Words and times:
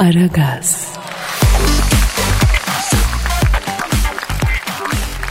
Aragaz. 0.00 0.88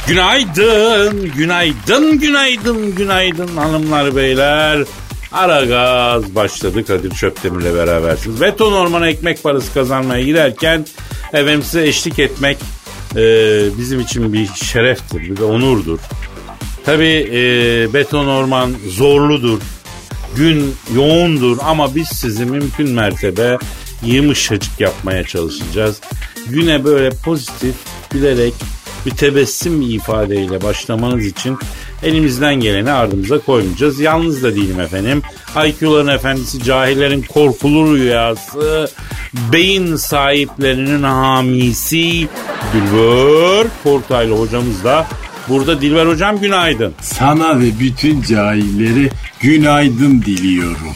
Günaydın, 0.08 1.32
günaydın, 1.38 2.20
günaydın, 2.20 2.96
günaydın 2.96 3.58
hanımlar 3.58 4.16
beyler. 4.16 4.84
Ara 5.32 5.66
gaz 5.66 6.36
başladı 6.36 6.86
Kadir 6.86 7.12
Çöptemir'le 7.12 7.76
berabersiniz. 7.76 8.42
Beton 8.42 8.74
ormana 8.74 9.08
ekmek 9.08 9.44
parası 9.44 9.74
kazanmaya 9.74 10.24
giderken 10.24 10.86
efendim 11.34 11.64
size 11.64 11.88
eşlik 11.88 12.20
etmek 12.20 12.58
e, 13.16 13.22
bizim 13.78 14.00
için 14.00 14.34
bir 14.34 14.48
şereftir, 14.48 15.22
bir 15.22 15.38
de 15.38 15.44
onurdur. 15.44 16.00
Tabi 16.86 17.06
e, 17.06 17.94
beton 17.94 18.28
orman 18.28 18.72
zorludur, 18.88 19.60
gün 20.36 20.76
yoğundur 20.96 21.58
ama 21.66 21.96
biz 21.96 22.08
sizi 22.08 22.46
mümkün 22.46 22.90
mertebe 22.90 23.58
yumuşacık 24.04 24.80
yapmaya 24.80 25.24
çalışacağız. 25.24 26.02
Güne 26.48 26.84
böyle 26.84 27.10
pozitif, 27.10 27.76
bilerek 28.14 28.54
bir 29.06 29.12
tebessüm 29.12 29.82
ifadeyle 29.82 30.64
başlamanız 30.64 31.26
için 31.26 31.58
elimizden 32.04 32.56
geleni 32.56 32.92
ardımıza 32.92 33.40
koymayacağız. 33.40 34.00
Yalnız 34.00 34.44
da 34.44 34.56
değilim 34.56 34.80
efendim. 34.80 35.22
IQ'ların 35.66 36.08
efendisi, 36.08 36.64
cahillerin 36.64 37.22
korkulu 37.22 37.96
rüyası, 37.96 38.92
beyin 39.54 39.96
sahiplerinin 39.96 41.04
hamisi 41.04 42.28
Dilber 42.74 43.68
Kortaylı 43.84 44.40
hocamız 44.40 44.84
da 44.84 45.08
burada. 45.50 45.82
Dilber 45.82 46.06
hocam 46.06 46.40
günaydın. 46.40 46.94
Sana 47.02 47.60
ve 47.60 47.80
bütün 47.80 48.22
cahilleri 48.22 49.10
günaydın 49.40 50.22
diliyorum. 50.22 50.96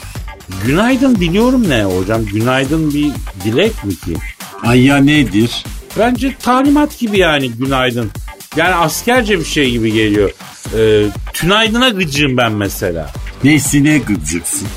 Günaydın 0.66 1.16
diliyorum 1.16 1.70
ne 1.70 1.84
hocam? 1.84 2.26
Günaydın 2.26 2.94
bir 2.94 3.12
dilek 3.44 3.84
mi 3.84 3.96
ki? 3.96 4.18
Ay 4.64 4.84
ya 4.84 4.98
nedir? 4.98 5.64
Bence 6.00 6.36
talimat 6.40 7.00
gibi 7.00 7.18
yani 7.18 7.52
günaydın. 7.52 8.12
Yani 8.56 8.76
askerce 8.76 9.40
bir 9.40 9.46
şey 9.46 9.72
gibi 9.72 9.94
geliyor. 9.94 10.32
Ee, 10.78 11.06
tünaydın'a 11.34 11.90
gıcığım 11.90 12.38
ben 12.38 12.52
mesela. 12.52 13.10
Nesine 13.44 13.98
gıcıksın? 13.98 14.68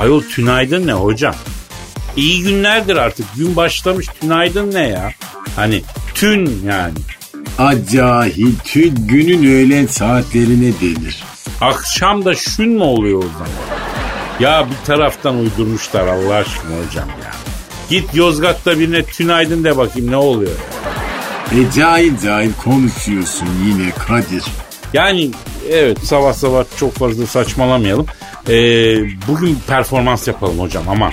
Ayol 0.00 0.22
tünaydın 0.22 0.86
ne 0.86 0.92
hocam? 0.92 1.34
İyi 2.16 2.42
günlerdir 2.42 2.96
artık. 2.96 3.26
Gün 3.36 3.56
başlamış 3.56 4.06
tünaydın 4.20 4.74
ne 4.74 4.88
ya? 4.88 5.12
Hani 5.56 5.82
tün 6.14 6.62
yani. 6.66 6.98
Acahil 7.58 8.54
tüm 8.64 8.94
günün 9.06 9.46
öğlen 9.54 9.86
saatlerine 9.86 10.72
denir. 10.80 11.24
Akşam 11.60 12.24
da 12.24 12.34
şün 12.34 12.68
mü 12.70 12.82
oluyor 12.82 13.18
o 13.18 13.22
zaman? 13.22 13.73
Ya 14.40 14.66
bir 14.70 14.86
taraftan 14.86 15.38
uydurmuşlar 15.38 16.06
Allah 16.06 16.34
aşkına 16.34 16.76
hocam 16.86 17.08
ya. 17.08 17.30
Git 17.90 18.14
Yozgat'ta 18.14 18.78
birine 18.78 19.02
tünaydın 19.04 19.64
de 19.64 19.76
bakayım 19.76 20.10
ne 20.10 20.16
oluyor 20.16 20.50
ya. 20.50 21.60
E 21.60 21.72
cahil 21.76 22.18
cahil 22.24 22.50
konuşuyorsun 22.64 23.48
yine 23.66 23.90
Kadir. 23.90 24.44
Yani 24.92 25.30
evet 25.70 25.98
sabah 26.06 26.32
sabah 26.32 26.64
çok 26.76 26.92
fazla 26.94 27.26
saçmalamayalım. 27.26 28.06
Ee, 28.48 28.52
bugün 29.28 29.58
performans 29.68 30.28
yapalım 30.28 30.58
hocam 30.58 30.88
ama. 30.88 31.10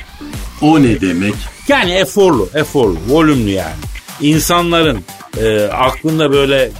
O 0.61 0.83
ne 0.83 1.01
demek? 1.01 1.33
Yani 1.67 1.91
eforlu, 1.91 2.49
eforlu, 2.53 2.97
volümlü 3.07 3.49
yani. 3.49 3.75
İnsanların 4.21 4.99
e, 5.41 5.61
aklında 5.63 6.31
böyle 6.31 6.71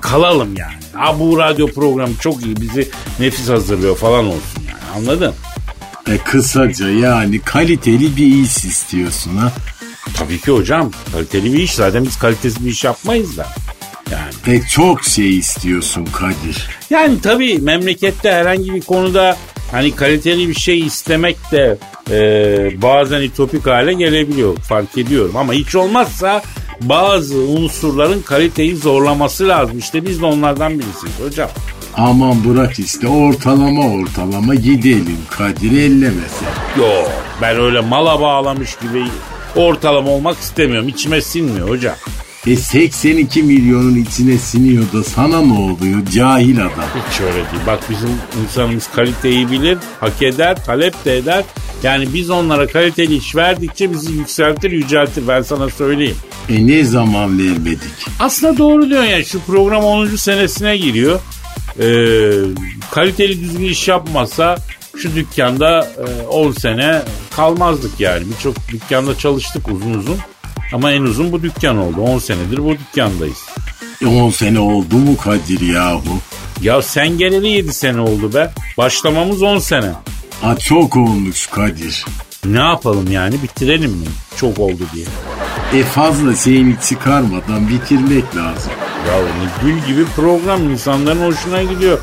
kalalım 0.00 0.56
yani. 0.56 0.74
Ha 0.92 1.18
bu 1.20 1.38
radyo 1.38 1.66
programı 1.66 2.12
çok 2.20 2.44
iyi 2.44 2.56
bizi 2.56 2.88
nefis 3.20 3.48
hazırlıyor 3.48 3.96
falan 3.96 4.26
olsun 4.26 4.62
yani 4.68 5.08
anladın? 5.08 5.34
E 6.10 6.18
kısaca 6.18 6.88
yani 6.88 7.40
kaliteli 7.40 8.16
bir 8.16 8.26
iş 8.26 8.64
istiyorsun 8.64 9.36
ha. 9.36 9.52
Tabii 10.16 10.40
ki 10.40 10.52
hocam 10.52 10.90
kaliteli 11.12 11.52
bir 11.52 11.58
iş 11.58 11.74
zaten 11.74 12.04
biz 12.04 12.18
kalitesiz 12.18 12.64
bir 12.64 12.70
iş 12.70 12.84
yapmayız 12.84 13.36
da. 13.36 13.46
Yani. 14.10 14.56
E 14.56 14.62
çok 14.66 15.04
şey 15.04 15.38
istiyorsun 15.38 16.04
Kadir. 16.04 16.68
Yani 16.90 17.20
tabii 17.20 17.58
memlekette 17.58 18.32
herhangi 18.32 18.74
bir 18.74 18.80
konuda 18.80 19.36
hani 19.72 19.96
kaliteli 19.96 20.48
bir 20.48 20.54
şey 20.54 20.80
istemek 20.80 21.36
de 21.52 21.78
e, 22.10 22.82
bazen 22.82 23.20
ütopik 23.22 23.66
hale 23.66 23.92
gelebiliyor 23.92 24.56
fark 24.56 24.98
ediyorum 24.98 25.36
ama 25.36 25.52
hiç 25.52 25.74
olmazsa 25.74 26.42
bazı 26.80 27.38
unsurların 27.38 28.22
kaliteyi 28.22 28.76
zorlaması 28.76 29.48
lazım. 29.48 29.78
İşte 29.78 30.06
biz 30.06 30.20
de 30.20 30.26
onlardan 30.26 30.72
birisiyiz 30.78 31.20
hocam. 31.26 31.50
Aman 31.96 32.44
bırak 32.44 32.78
işte 32.78 33.08
ortalama 33.08 33.82
ortalama 33.88 34.54
gidelim 34.54 35.18
Kadir 35.30 35.72
ellemese. 35.72 36.44
Yok 36.78 37.12
ben 37.42 37.56
öyle 37.60 37.80
mala 37.80 38.20
bağlamış 38.20 38.76
gibi 38.82 39.04
ortalama 39.56 40.10
olmak 40.10 40.38
istemiyorum. 40.38 40.88
İçime 40.88 41.20
sinmiyor 41.20 41.68
hocam. 41.68 41.94
E 42.46 42.56
82 42.56 43.42
milyonun 43.42 43.96
içine 43.96 44.38
siniyor 44.38 44.84
da 44.92 45.04
sana 45.04 45.40
ne 45.40 45.52
oluyor 45.52 46.06
cahil 46.12 46.56
adam. 46.58 46.70
Hiç 47.10 47.20
öyle 47.20 47.34
değil. 47.34 47.62
Bak 47.66 47.80
bizim 47.90 48.10
insanımız 48.44 48.88
kaliteyi 48.96 49.50
bilir, 49.50 49.78
hak 50.00 50.22
eder, 50.22 50.64
talep 50.64 51.04
de 51.04 51.16
eder. 51.16 51.44
Yani 51.82 52.14
biz 52.14 52.30
onlara 52.30 52.66
kaliteli 52.66 53.16
iş 53.16 53.36
verdikçe 53.36 53.92
bizi 53.92 54.12
yükseltir, 54.12 54.70
yüceltir. 54.70 55.28
Ben 55.28 55.42
sana 55.42 55.70
söyleyeyim. 55.70 56.16
E 56.48 56.66
ne 56.66 56.84
zaman 56.84 57.38
vermedik? 57.38 58.06
Aslında 58.20 58.58
doğru 58.58 58.88
diyorsun 58.90 59.10
ya. 59.10 59.24
Şu 59.24 59.40
program 59.40 59.84
10. 59.84 60.06
senesine 60.16 60.76
giriyor. 60.76 61.20
Ee, 61.80 62.30
kaliteli 62.90 63.40
düzgün 63.40 63.64
iş 63.64 63.88
yapmasa 63.88 64.56
şu 64.96 65.14
dükkanda 65.14 65.88
e, 65.98 66.26
10 66.26 66.52
sene 66.52 67.02
kalmazdık 67.36 68.00
yani. 68.00 68.24
Birçok 68.36 68.68
dükkanda 68.68 69.18
çalıştık 69.18 69.68
uzun 69.68 69.94
uzun. 69.94 70.18
Ama 70.72 70.92
en 70.92 71.02
uzun 71.02 71.32
bu 71.32 71.42
dükkan 71.42 71.78
oldu. 71.78 72.00
10 72.00 72.18
senedir 72.18 72.58
bu 72.64 72.70
dükkandayız. 72.72 73.46
E 74.02 74.06
10 74.06 74.30
sene 74.30 74.58
oldu 74.60 74.94
mu 74.94 75.16
Kadir 75.16 75.60
yahu? 75.60 76.18
Ya 76.62 76.82
sen 76.82 77.18
geleli 77.18 77.48
7 77.48 77.72
sene 77.72 78.00
oldu 78.00 78.34
be. 78.34 78.50
Başlamamız 78.78 79.42
10 79.42 79.58
sene. 79.58 79.90
Ha 80.40 80.56
çok 80.58 80.96
olmuş 80.96 81.46
Kadir. 81.46 82.04
Ne 82.44 82.60
yapalım 82.60 83.12
yani 83.12 83.42
bitirelim 83.42 83.90
mi? 83.90 84.06
Çok 84.36 84.58
oldu 84.58 84.82
diye. 84.94 85.06
E 85.74 85.84
fazla 85.84 86.36
şeyini 86.36 86.74
çıkarmadan 86.88 87.68
bitirmek 87.68 88.36
lazım. 88.36 88.72
Ya 89.08 89.20
gül 89.62 89.78
gibi 89.86 90.04
program 90.16 90.70
insanların 90.70 91.26
hoşuna 91.26 91.62
gidiyor. 91.62 91.98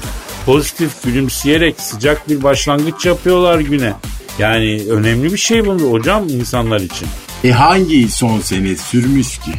Pozitif 0.45 1.03
gülümseyerek 1.03 1.79
sıcak 1.79 2.29
bir 2.29 2.43
başlangıç 2.43 3.05
yapıyorlar 3.05 3.59
güne. 3.59 3.93
Yani 4.39 4.81
önemli 4.89 5.33
bir 5.33 5.37
şey 5.37 5.65
bu 5.65 5.73
hocam 5.91 6.27
insanlar 6.29 6.79
için. 6.79 7.07
E 7.43 7.51
hangi 7.51 8.11
son 8.11 8.39
sene 8.39 8.75
sürmüş 8.75 9.37
ki? 9.37 9.51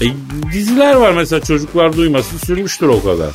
E, 0.00 0.06
diziler 0.52 0.94
var 0.94 1.12
mesela 1.12 1.42
çocuklar 1.42 1.96
duymasın 1.96 2.38
sürmüştür 2.38 2.86
o 2.88 3.02
kadar. 3.02 3.30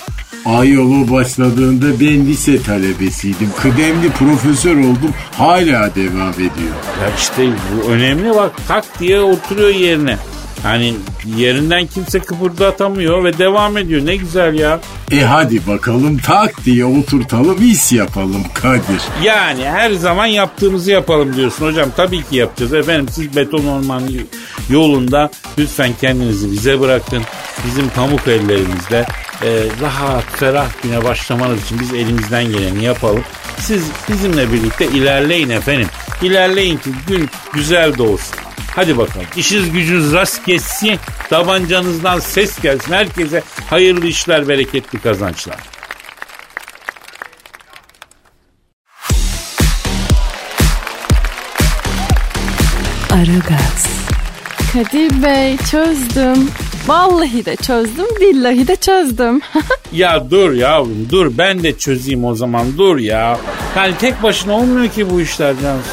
Ayolu 0.46 1.12
başladığında 1.12 2.00
ben 2.00 2.26
lise 2.26 2.62
talebesiydim. 2.62 3.50
Kıdemli 3.62 4.10
profesör 4.10 4.78
oldum. 4.78 5.14
Hala 5.32 5.96
devam 5.96 6.34
ediyor. 6.34 6.76
Ya 7.02 7.16
işte 7.18 7.50
bu 7.72 7.90
önemli 7.90 8.36
bak 8.36 8.52
tak 8.68 9.00
diye 9.00 9.22
oturuyor 9.22 9.70
yerine. 9.70 10.18
Hani 10.66 10.94
yerinden 11.38 11.88
kimse 11.88 12.20
kıpırdatamıyor 12.20 13.24
ve 13.24 13.38
devam 13.38 13.78
ediyor. 13.78 14.06
Ne 14.06 14.16
güzel 14.16 14.60
ya. 14.60 14.80
E 15.12 15.22
hadi 15.22 15.68
bakalım 15.68 16.18
tak 16.18 16.66
diye 16.66 16.86
oturtalım 16.86 17.58
iş 17.72 17.92
yapalım 17.92 18.44
Kadir. 18.54 19.02
Yani 19.24 19.66
her 19.66 19.92
zaman 19.92 20.26
yaptığımızı 20.26 20.92
yapalım 20.92 21.36
diyorsun 21.36 21.66
hocam. 21.66 21.90
Tabii 21.98 22.24
ki 22.24 22.36
yapacağız. 22.36 22.74
Efendim 22.74 23.08
siz 23.12 23.36
beton 23.36 23.66
orman 23.66 24.04
yolunda 24.70 25.30
lütfen 25.58 25.92
kendinizi 26.02 26.52
bize 26.52 26.80
bırakın. 26.80 27.24
Bizim 27.68 27.90
pamuk 27.90 28.28
ellerimizde 28.28 29.06
e, 29.44 29.50
rahat, 29.82 30.24
ferah 30.24 30.68
güne 30.84 31.04
başlamanız 31.04 31.66
için 31.66 31.80
biz 31.80 31.94
elimizden 31.94 32.46
geleni 32.46 32.84
yapalım. 32.84 33.24
Siz 33.60 33.84
bizimle 34.10 34.54
birlikte 34.54 34.86
ilerleyin 34.88 35.50
efendim. 35.50 35.88
İlerleyin 36.22 36.78
ki 36.78 36.90
gün 37.08 37.30
güzel 37.54 37.98
de 37.98 38.04
olsun. 38.04 38.45
Hadi 38.76 38.98
bakalım. 38.98 39.26
İşiniz 39.38 39.72
gücünüz 39.72 40.14
rast 40.14 40.46
geçsin. 40.46 41.00
Tabancanızdan 41.30 42.20
ses 42.20 42.62
gelsin. 42.62 42.94
Herkese 42.94 43.44
hayırlı 43.70 44.08
işler, 44.08 44.48
bereketli 44.48 45.00
kazançlar. 45.00 45.58
Aragaz. 53.12 53.88
Kadir 54.74 55.24
Bey 55.24 55.58
çözdüm. 55.58 56.50
Vallahi 56.88 57.46
de 57.46 57.56
çözdüm, 57.56 58.06
billahi 58.22 58.68
de 58.68 58.76
çözdüm. 58.76 59.42
Ya 59.92 60.32
dur 60.32 60.54
yavrum 60.54 61.08
dur 61.12 61.38
ben 61.38 61.64
de 61.64 61.78
çözeyim 61.78 62.26
o 62.26 62.36
zaman 62.36 62.78
dur 62.78 62.98
ya. 62.98 63.38
Yani 63.76 63.98
tek 63.98 64.24
başına 64.24 64.54
olmuyor 64.54 64.88
ki 64.88 65.10
bu 65.10 65.22
işler 65.22 65.54
Cansu. 65.62 65.90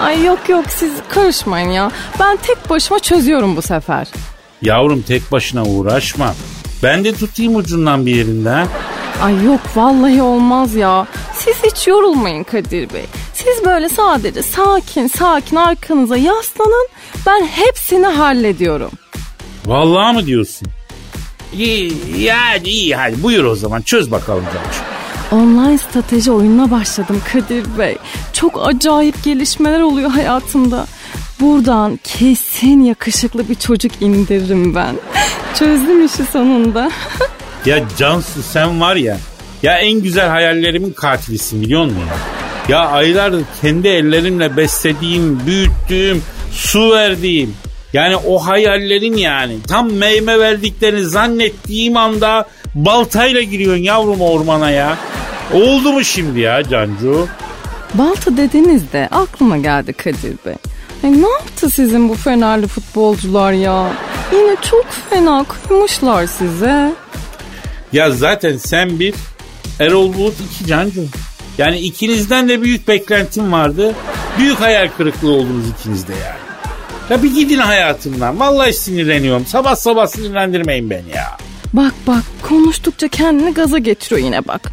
Ay 0.00 0.24
yok 0.24 0.48
yok 0.48 0.64
siz 0.68 0.92
karışmayın 1.08 1.68
ya. 1.70 1.90
Ben 2.20 2.36
tek 2.36 2.70
başıma 2.70 2.98
çözüyorum 3.00 3.56
bu 3.56 3.62
sefer. 3.62 4.08
Yavrum 4.62 5.02
tek 5.02 5.32
başına 5.32 5.64
uğraşma. 5.64 6.34
Ben 6.82 7.04
de 7.04 7.12
tutayım 7.14 7.56
ucundan 7.56 8.06
bir 8.06 8.16
yerinden. 8.16 8.66
Ay 9.22 9.44
yok 9.44 9.60
vallahi 9.76 10.22
olmaz 10.22 10.74
ya. 10.74 11.06
Siz 11.34 11.56
hiç 11.64 11.88
yorulmayın 11.88 12.44
Kadir 12.44 12.90
Bey. 12.94 13.04
Siz 13.34 13.64
böyle 13.64 13.88
sadece 13.88 14.42
sakin 14.42 15.06
sakin 15.06 15.56
arkanıza 15.56 16.16
yaslanın. 16.16 16.88
Ben 17.26 17.46
hepsini 17.46 18.06
hallediyorum. 18.06 18.90
Vallahi 19.66 20.14
mı 20.14 20.26
diyorsun? 20.26 20.68
İyi, 21.52 22.30
hadi 22.32 22.68
iyi 22.68 22.96
hadi 22.96 23.22
buyur 23.22 23.44
o 23.44 23.54
zaman 23.56 23.82
çöz 23.82 24.10
bakalım 24.10 24.44
Cancu. 24.44 24.89
Online 25.32 25.78
strateji 25.78 26.32
oyununa 26.32 26.70
başladım 26.70 27.22
Kadir 27.32 27.78
Bey. 27.78 27.96
Çok 28.32 28.68
acayip 28.68 29.24
gelişmeler 29.24 29.80
oluyor 29.80 30.10
hayatımda. 30.10 30.86
Buradan 31.40 32.00
kesin 32.04 32.80
yakışıklı 32.80 33.48
bir 33.48 33.54
çocuk 33.54 33.92
indiririm 34.02 34.74
ben. 34.74 34.96
Çözdüm 35.58 36.06
işi 36.06 36.24
sonunda. 36.24 36.90
Ya 37.66 37.84
Cansu 37.98 38.42
sen 38.42 38.80
var 38.80 38.96
ya 38.96 39.18
ya 39.62 39.78
en 39.78 40.02
güzel 40.02 40.28
hayallerimin 40.28 40.92
katilisin 40.92 41.62
biliyor 41.62 41.84
musun 41.84 42.00
ya? 42.68 42.78
Aylardır 42.78 43.42
kendi 43.60 43.88
ellerimle 43.88 44.56
beslediğim, 44.56 45.46
büyüttüğüm, 45.46 46.22
su 46.52 46.90
verdiğim 46.90 47.54
yani 47.92 48.16
o 48.16 48.38
hayallerin 48.38 49.16
yani 49.16 49.62
tam 49.68 49.92
meyme 49.92 50.38
verdiklerini 50.38 51.04
zannettiğim 51.04 51.96
anda 51.96 52.48
baltayla 52.74 53.42
giriyorsun 53.42 53.82
yavrum 53.82 54.20
ormana 54.20 54.70
ya. 54.70 54.96
Oldu 55.54 55.92
mu 55.92 56.04
şimdi 56.04 56.40
ya 56.40 56.62
Cancu? 56.62 57.28
Balta 57.94 58.36
dediğinizde 58.36 59.08
aklıma 59.10 59.56
geldi 59.56 59.92
Kadir 59.92 60.36
Bey. 60.46 60.54
Ay, 61.04 61.22
ne 61.22 61.28
yaptı 61.28 61.70
sizin 61.70 62.08
bu 62.08 62.14
fenerli 62.14 62.66
futbolcular 62.66 63.52
ya? 63.52 63.92
Yine 64.32 64.56
çok 64.70 64.86
fena 65.10 65.44
kıymışlar 65.44 66.26
size. 66.26 66.92
Ya 67.92 68.10
zaten 68.10 68.56
sen 68.56 69.00
bir 69.00 69.14
Erol 69.80 70.14
Bulut 70.14 70.34
iki 70.40 70.66
Cancu. 70.66 71.04
Yani 71.58 71.78
ikinizden 71.78 72.48
de 72.48 72.62
büyük 72.62 72.88
beklentim 72.88 73.52
vardı. 73.52 73.94
Büyük 74.38 74.60
hayal 74.60 74.88
kırıklığı 74.96 75.30
oldunuz 75.32 75.64
ikiniz 75.68 76.08
de 76.08 76.12
yani. 76.12 76.40
Ya 77.10 77.22
bir 77.22 77.34
gidin 77.34 77.58
hayatımdan. 77.58 78.40
Vallahi 78.40 78.72
sinirleniyorum. 78.72 79.46
Sabah 79.46 79.76
sabah 79.76 80.06
sinirlendirmeyin 80.06 80.90
beni 80.90 81.10
ya. 81.14 81.36
Bak 81.72 81.92
bak 82.06 82.22
konuştukça 82.42 83.08
kendini 83.08 83.54
gaza 83.54 83.78
getiriyor 83.78 84.26
yine 84.26 84.48
bak. 84.48 84.72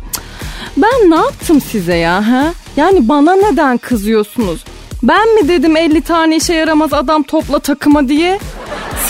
Ben 0.77 1.09
ne 1.09 1.15
yaptım 1.15 1.61
size 1.61 1.95
ya 1.95 2.31
ha? 2.31 2.53
Yani 2.77 3.09
bana 3.09 3.35
neden 3.35 3.77
kızıyorsunuz? 3.77 4.63
Ben 5.03 5.35
mi 5.35 5.47
dedim 5.47 5.77
50 5.77 6.01
tane 6.01 6.35
işe 6.35 6.53
yaramaz 6.53 6.93
adam 6.93 7.23
topla 7.23 7.59
takıma 7.59 8.07
diye? 8.07 8.39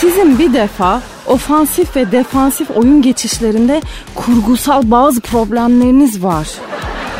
Sizin 0.00 0.38
bir 0.38 0.54
defa 0.54 1.02
ofansif 1.26 1.96
ve 1.96 2.12
defansif 2.12 2.70
oyun 2.70 3.02
geçişlerinde 3.02 3.82
kurgusal 4.14 4.90
bazı 4.90 5.20
problemleriniz 5.20 6.22
var. 6.22 6.48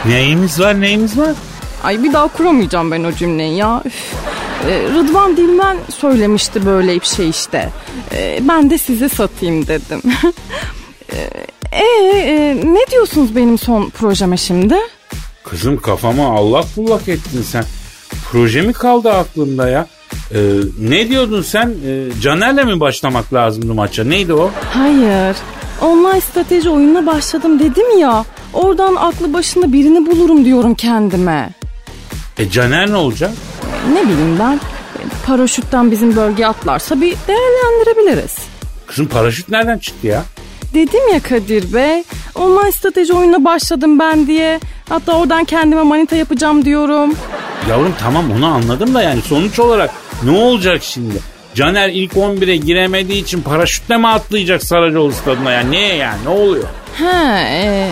Neyimiz 0.06 0.60
var 0.60 0.80
neyimiz 0.80 1.18
var? 1.18 1.34
Ay 1.84 2.02
bir 2.02 2.12
daha 2.12 2.28
kuramayacağım 2.28 2.90
ben 2.90 3.04
o 3.04 3.12
cümleyi 3.12 3.56
ya. 3.56 3.82
Üf. 3.84 3.94
Ee, 4.68 4.82
Rıdvan 4.94 5.36
Dilmen 5.36 5.76
söylemişti 5.90 6.66
böyle 6.66 6.94
bir 6.94 7.06
şey 7.06 7.28
işte. 7.28 7.68
Ee, 8.12 8.38
ben 8.48 8.70
de 8.70 8.78
size 8.78 9.08
satayım 9.08 9.66
dedim. 9.66 10.02
Ee, 11.12 11.30
e, 11.73 12.56
ne 12.65 12.91
diyorsunuz 12.91 13.37
benim 13.37 13.59
son 13.59 13.91
projeme 13.91 14.37
şimdi? 14.37 14.76
Kızım 15.44 15.81
kafama 15.81 16.29
allak 16.38 16.65
bullak 16.76 17.09
ettin 17.09 17.43
sen. 17.43 17.65
Proje 18.31 18.61
mi 18.62 18.73
kaldı 18.73 19.11
aklında 19.12 19.69
ya? 19.69 19.87
Ee, 20.35 20.38
ne 20.81 21.09
diyordun 21.09 21.43
sen? 21.43 21.75
Ee, 21.87 22.20
Caner'le 22.20 22.65
mi 22.65 22.81
başlamak 22.81 23.35
lazımdı 23.35 23.75
maça? 23.75 24.05
Neydi 24.05 24.32
o? 24.35 24.50
Hayır. 24.70 25.37
Online 25.82 26.20
strateji 26.20 26.70
oyununa 26.70 27.06
başladım 27.06 27.59
dedim 27.59 27.99
ya. 27.99 28.25
Oradan 28.53 28.97
aklı 28.97 29.32
başında 29.32 29.73
birini 29.73 30.06
bulurum 30.06 30.44
diyorum 30.44 30.75
kendime. 30.75 31.50
E 32.38 32.50
Caner 32.50 32.91
ne 32.91 32.97
olacak? 32.97 33.31
Ne 33.93 34.03
bileyim 34.03 34.38
ben. 34.38 34.61
Paraşütten 35.26 35.91
bizim 35.91 36.17
bölgeye 36.17 36.49
atlarsa 36.49 37.00
bir 37.00 37.17
değerlendirebiliriz. 37.29 38.35
Kızım 38.87 39.06
paraşüt 39.09 39.49
nereden 39.49 39.79
çıktı 39.79 40.06
ya? 40.06 40.25
Dedim 40.75 41.12
ya 41.12 41.20
Kadir 41.20 41.75
Bey. 41.75 42.05
Online 42.35 42.73
strateji 42.73 43.12
oyununa 43.12 43.44
başladım 43.44 43.99
ben 43.99 44.26
diye. 44.26 44.61
Hatta 44.88 45.12
oradan 45.12 45.44
kendime 45.44 45.82
manita 45.82 46.17
yapacağım 46.17 46.65
diyorum. 46.65 47.15
Yavrum 47.70 47.94
tamam 48.00 48.25
onu 48.38 48.47
anladım 48.47 48.94
da 48.94 49.03
yani 49.03 49.23
sonuç 49.23 49.59
olarak 49.59 49.91
ne 50.25 50.31
olacak 50.31 50.82
şimdi? 50.82 51.15
Caner 51.55 51.88
ilk 51.88 52.12
11'e 52.12 52.56
giremediği 52.56 53.23
için 53.23 53.43
paraşütle 53.43 53.97
mi 53.97 54.09
atlayacak 54.09 54.65
Saracoğlu 54.65 55.12
stadına 55.12 55.53
yani 55.53 55.70
neye 55.70 55.94
yani 55.94 56.25
ne 56.25 56.29
oluyor? 56.29 56.65
He, 56.99 57.38
e, 57.50 57.91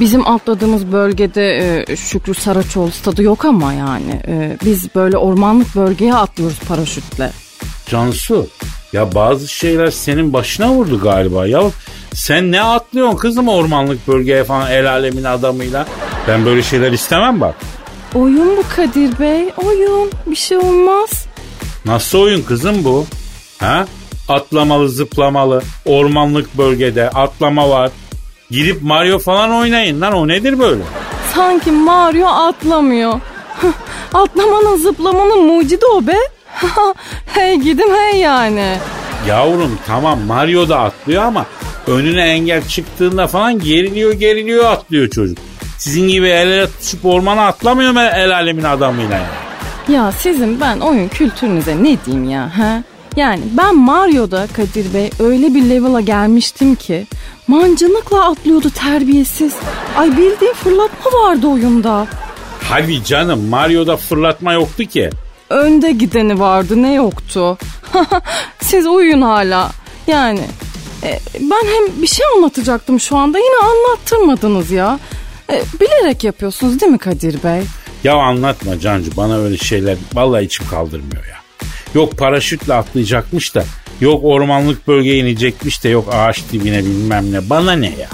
bizim 0.00 0.26
atladığımız 0.26 0.92
bölgede 0.92 1.56
e, 1.88 1.96
Şükrü 1.96 2.34
Saraçoğlu 2.34 2.90
stadı 2.90 3.22
yok 3.22 3.44
ama 3.44 3.72
yani. 3.72 4.22
E, 4.28 4.56
biz 4.64 4.94
böyle 4.94 5.16
ormanlık 5.16 5.76
bölgeye 5.76 6.14
atlıyoruz 6.14 6.58
paraşütle. 6.68 7.30
Cansu 7.86 8.46
ya 8.92 9.14
bazı 9.14 9.48
şeyler 9.48 9.90
senin 9.90 10.32
başına 10.32 10.70
vurdu 10.70 11.00
galiba 11.00 11.46
ya. 11.46 11.62
Sen 12.14 12.52
ne 12.52 12.62
atlıyorsun 12.62 13.16
kızım 13.16 13.48
ormanlık 13.48 14.08
bölgeye 14.08 14.44
falan 14.44 14.70
el 14.70 14.90
alemin 14.90 15.24
adamıyla? 15.24 15.86
Ben 16.28 16.44
böyle 16.44 16.62
şeyler 16.62 16.92
istemem 16.92 17.40
bak. 17.40 17.54
Oyun 18.14 18.56
bu 18.56 18.62
Kadir 18.76 19.18
Bey, 19.18 19.48
oyun. 19.64 20.10
Bir 20.26 20.36
şey 20.36 20.58
olmaz. 20.58 21.26
Nasıl 21.84 22.18
oyun 22.18 22.42
kızım 22.42 22.84
bu? 22.84 23.06
Ha? 23.60 23.86
Atlamalı 24.28 24.88
zıplamalı 24.88 25.62
ormanlık 25.86 26.58
bölgede 26.58 27.10
atlama 27.10 27.70
var. 27.70 27.90
Girip 28.50 28.82
Mario 28.82 29.18
falan 29.18 29.50
oynayın 29.50 30.00
lan 30.00 30.12
o 30.12 30.28
nedir 30.28 30.58
böyle? 30.58 30.82
Sanki 31.34 31.70
Mario 31.72 32.26
atlamıyor. 32.26 33.20
Atlamanın 34.14 34.76
zıplamanın 34.76 35.46
mucidi 35.46 35.86
o 35.86 36.06
be. 36.06 36.16
hey 37.26 37.56
gidim 37.56 37.88
hey 37.94 38.20
yani. 38.20 38.76
Yavrum 39.28 39.78
tamam 39.86 40.18
Mario 40.26 40.68
da 40.68 40.78
atlıyor 40.80 41.22
ama 41.22 41.46
önüne 41.88 42.22
engel 42.22 42.68
çıktığında 42.68 43.26
falan 43.26 43.58
geriliyor 43.58 44.12
geriliyor 44.12 44.64
atlıyor 44.64 45.10
çocuk. 45.10 45.38
Sizin 45.78 46.08
gibi 46.08 46.26
el 46.28 46.48
ele 46.48 46.66
tutuşup 46.66 47.04
ormana 47.04 47.46
atlamıyor 47.46 47.92
mu 47.92 48.00
el 48.00 48.34
alemin 48.34 48.64
adamıyla 48.64 49.14
yani? 49.14 49.96
Ya 49.96 50.12
sizin 50.12 50.60
ben 50.60 50.80
oyun 50.80 51.08
kültürünüze 51.08 51.82
ne 51.82 51.96
diyeyim 52.06 52.30
ya 52.30 52.58
ha? 52.58 52.82
Yani 53.16 53.42
ben 53.56 53.76
Mario'da 53.76 54.46
Kadir 54.56 54.94
Bey 54.94 55.10
öyle 55.20 55.54
bir 55.54 55.70
level'a 55.70 56.00
gelmiştim 56.00 56.74
ki 56.74 57.06
mancınıkla 57.46 58.30
atlıyordu 58.30 58.70
terbiyesiz. 58.70 59.54
Ay 59.96 60.10
bildiğin 60.16 60.52
fırlatma 60.52 61.10
vardı 61.22 61.46
oyunda. 61.46 62.06
Hadi 62.62 63.04
canım 63.04 63.48
Mario'da 63.48 63.96
fırlatma 63.96 64.52
yoktu 64.52 64.84
ki. 64.84 65.10
Önde 65.50 65.92
gideni 65.92 66.40
vardı 66.40 66.82
ne 66.82 66.94
yoktu. 66.94 67.58
Siz 68.60 68.86
uyuyun 68.86 69.22
hala. 69.22 69.70
Yani 70.06 70.40
e, 71.02 71.20
ben 71.40 71.66
hem 71.66 72.02
bir 72.02 72.06
şey 72.06 72.26
anlatacaktım 72.36 73.00
şu 73.00 73.16
anda 73.16 73.38
yine 73.38 73.56
anlattırmadınız 73.62 74.70
ya. 74.70 74.98
E, 75.50 75.62
bilerek 75.80 76.24
yapıyorsunuz 76.24 76.80
değil 76.80 76.92
mi 76.92 76.98
Kadir 76.98 77.42
Bey? 77.42 77.62
Ya 78.04 78.14
anlatma 78.14 78.80
Cancu 78.80 79.10
bana 79.16 79.38
öyle 79.38 79.56
şeyler 79.56 79.96
vallahi 80.14 80.44
içim 80.44 80.68
kaldırmıyor 80.68 81.24
ya. 81.26 81.38
Yok 81.94 82.18
paraşütle 82.18 82.74
atlayacakmış 82.74 83.54
da 83.54 83.64
yok 84.00 84.20
ormanlık 84.24 84.88
bölgeye 84.88 85.18
inecekmiş 85.18 85.84
de 85.84 85.88
yok 85.88 86.08
ağaç 86.12 86.42
dibine 86.52 86.78
bilmem 86.78 87.32
ne 87.32 87.50
bana 87.50 87.72
ne 87.72 87.86
ya. 87.86 88.08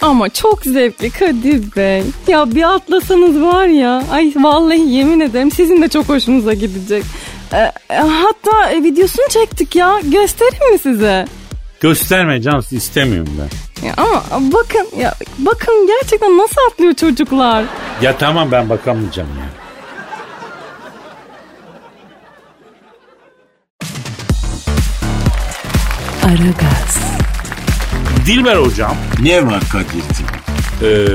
Ama 0.00 0.28
çok 0.28 0.62
zevkli 0.62 1.10
Kadir 1.10 1.76
Bey. 1.76 2.02
Ya 2.28 2.54
bir 2.54 2.74
atlasanız 2.74 3.40
var 3.42 3.66
ya. 3.66 4.04
Ay 4.10 4.32
vallahi 4.36 4.90
yemin 4.90 5.20
ederim 5.20 5.50
sizin 5.50 5.82
de 5.82 5.88
çok 5.88 6.08
hoşunuza 6.08 6.54
gidecek. 6.54 7.04
E, 7.52 7.56
e, 7.56 7.96
hatta 7.96 8.70
e, 8.70 8.82
videosunu 8.82 9.28
çektik 9.28 9.76
ya. 9.76 10.00
Göstereyim 10.04 10.72
mi 10.72 10.78
size? 10.78 11.26
Gösterme 11.80 12.42
Cansu 12.42 12.76
istemiyorum 12.76 13.32
ben. 13.38 13.48
Ya 13.88 13.94
ama 13.96 14.22
bakın 14.52 14.86
ya 14.98 15.14
bakın 15.38 15.86
gerçekten 15.86 16.38
nasıl 16.38 16.56
atlıyor 16.72 16.94
çocuklar. 16.94 17.64
Ya 18.02 18.18
tamam 18.18 18.52
ben 18.52 18.68
bakamayacağım 18.68 19.28
ya. 19.28 19.48
Aragaz. 26.24 26.98
Dilber 28.26 28.56
hocam 28.56 28.96
Ne 29.22 29.46
var 29.46 29.62
Kadir'cim? 29.72 30.26
Ee, 30.82 31.06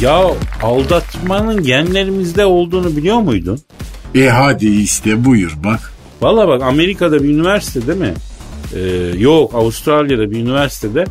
ya 0.00 0.22
aldatmanın 0.62 1.62
genlerimizde 1.62 2.46
olduğunu 2.46 2.96
biliyor 2.96 3.16
muydun? 3.20 3.60
E 4.14 4.28
hadi 4.28 4.66
işte 4.66 5.24
buyur 5.24 5.52
bak. 5.64 5.92
Valla 6.22 6.48
bak 6.48 6.62
Amerika'da 6.62 7.22
bir 7.22 7.28
üniversite 7.28 7.86
değil 7.86 7.98
mi? 7.98 8.14
Ee, 8.74 8.80
yok 9.18 9.54
Avustralya'da 9.54 10.30
bir 10.30 10.36
üniversitede 10.36 11.04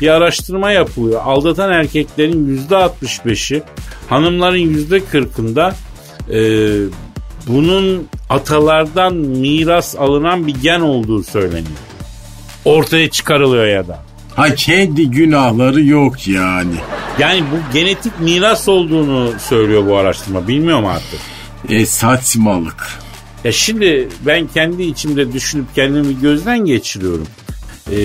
bir 0.00 0.08
araştırma 0.08 0.72
yapılıyor. 0.72 1.20
Aldatan 1.24 1.72
erkeklerin 1.72 2.46
yüzde 2.46 2.74
65'i 2.74 3.62
hanımların 4.08 4.56
yüzde 4.56 4.98
40'ında 4.98 5.72
e, 6.30 6.40
bunun 7.46 8.08
atalardan 8.30 9.14
miras 9.14 9.96
alınan 9.96 10.46
bir 10.46 10.54
gen 10.54 10.80
olduğu 10.80 11.22
söyleniyor. 11.22 11.78
Ortaya 12.64 13.10
çıkarılıyor 13.10 13.66
ya 13.66 13.88
da. 13.88 14.02
Ha 14.36 14.54
kendi 14.54 15.10
günahları 15.10 15.82
yok 15.82 16.28
yani. 16.28 16.74
Yani 17.18 17.42
bu 17.52 17.72
genetik 17.72 18.20
miras 18.20 18.68
olduğunu 18.68 19.32
söylüyor 19.48 19.86
bu 19.86 19.96
araştırma. 19.96 20.48
Bilmiyorum 20.48 20.86
artık. 20.86 21.20
E 21.68 21.86
saçmalık. 21.86 22.88
Ya 23.44 23.52
şimdi 23.52 24.08
ben 24.26 24.46
kendi 24.46 24.82
içimde 24.82 25.32
düşünüp 25.32 25.74
kendimi 25.74 26.20
gözden 26.20 26.58
geçiriyorum. 26.58 27.26
Ee, 27.90 27.96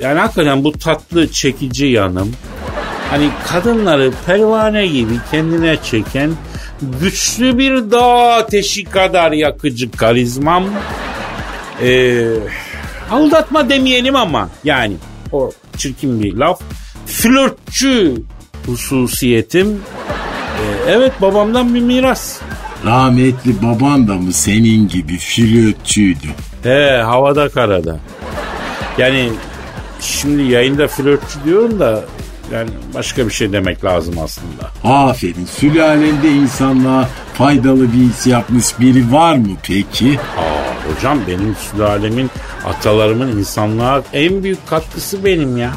yani 0.00 0.18
hakikaten 0.18 0.64
bu 0.64 0.72
tatlı 0.72 1.32
çekici 1.32 1.86
yanım 1.86 2.32
hani 3.10 3.28
kadınları 3.46 4.12
pervane 4.26 4.86
gibi 4.86 5.14
kendine 5.30 5.76
çeken 5.82 6.30
güçlü 7.00 7.58
bir 7.58 7.90
dağ 7.90 8.32
ateşi 8.32 8.84
kadar 8.84 9.32
yakıcı 9.32 9.90
karizmam. 9.90 10.64
Ee, 11.82 12.24
aldatma 13.10 13.68
demeyelim 13.68 14.16
ama 14.16 14.48
yani 14.64 14.96
o 15.32 15.50
çirkin 15.76 16.22
bir 16.22 16.34
laf. 16.36 16.60
Flörtçü 17.06 18.14
hususiyetim. 18.66 19.68
Ee, 19.68 20.90
evet 20.90 21.12
babamdan 21.20 21.74
bir 21.74 21.80
miras. 21.80 22.38
Rahmetli 22.86 23.62
baban 23.62 24.08
da 24.08 24.14
mı 24.14 24.32
senin 24.32 24.88
gibi 24.88 25.18
flörtçüydü? 25.18 26.26
He 26.62 27.02
havada 27.04 27.48
karada. 27.48 27.98
Yani 28.98 29.30
şimdi 30.00 30.42
yayında 30.42 30.88
flörtçü 30.88 31.44
diyorum 31.44 31.80
da 31.80 32.04
yani 32.52 32.70
başka 32.94 33.26
bir 33.26 33.32
şey 33.32 33.52
demek 33.52 33.84
lazım 33.84 34.14
aslında. 34.18 34.94
Aferin. 34.94 35.44
Sülalende 35.44 36.28
insanlığa 36.30 37.08
faydalı 37.34 37.92
bir 37.92 38.10
iş 38.18 38.26
yapmış 38.26 38.80
biri 38.80 39.12
var 39.12 39.36
mı 39.36 39.48
peki? 39.62 40.18
Aa, 40.38 40.94
hocam 40.94 41.18
benim 41.28 41.56
sülalemin, 41.70 42.30
atalarımın 42.66 43.38
insanlığa 43.38 44.02
en 44.12 44.42
büyük 44.42 44.66
katkısı 44.66 45.24
benim 45.24 45.56
ya. 45.56 45.70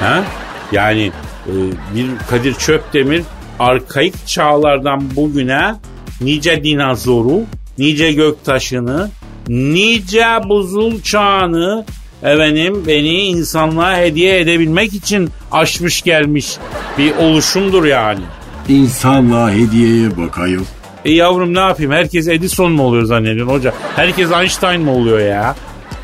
Ha? 0.00 0.24
Yani 0.72 1.12
e, 1.46 1.52
bir 1.94 2.06
Kadir 2.30 2.54
Çöpdemir 2.54 3.22
arkaik 3.58 4.26
çağlardan 4.26 5.16
bugüne 5.16 5.74
nice 6.20 6.64
dinozoru, 6.64 7.42
nice 7.78 8.12
göktaşını, 8.12 9.10
nice 9.48 10.26
buzul 10.48 11.00
çağını 11.02 11.84
efendim 12.22 12.82
beni 12.86 13.08
insanlığa 13.08 13.96
hediye 13.96 14.40
edebilmek 14.40 14.94
için 14.94 15.30
aşmış 15.52 16.02
gelmiş 16.02 16.56
bir 16.98 17.16
oluşumdur 17.16 17.84
yani. 17.84 18.20
İnsanlığa 18.68 19.50
hediyeye 19.50 20.16
bakayım. 20.16 20.66
E 21.04 21.12
yavrum 21.12 21.54
ne 21.54 21.58
yapayım? 21.60 21.92
Herkes 21.92 22.28
Edison 22.28 22.72
mu 22.72 22.82
oluyor 22.82 23.04
zannediyorsun 23.04 23.54
hoca? 23.54 23.74
Herkes 23.96 24.30
Einstein 24.32 24.80
mı 24.80 24.92
oluyor 24.92 25.18
ya? 25.20 25.54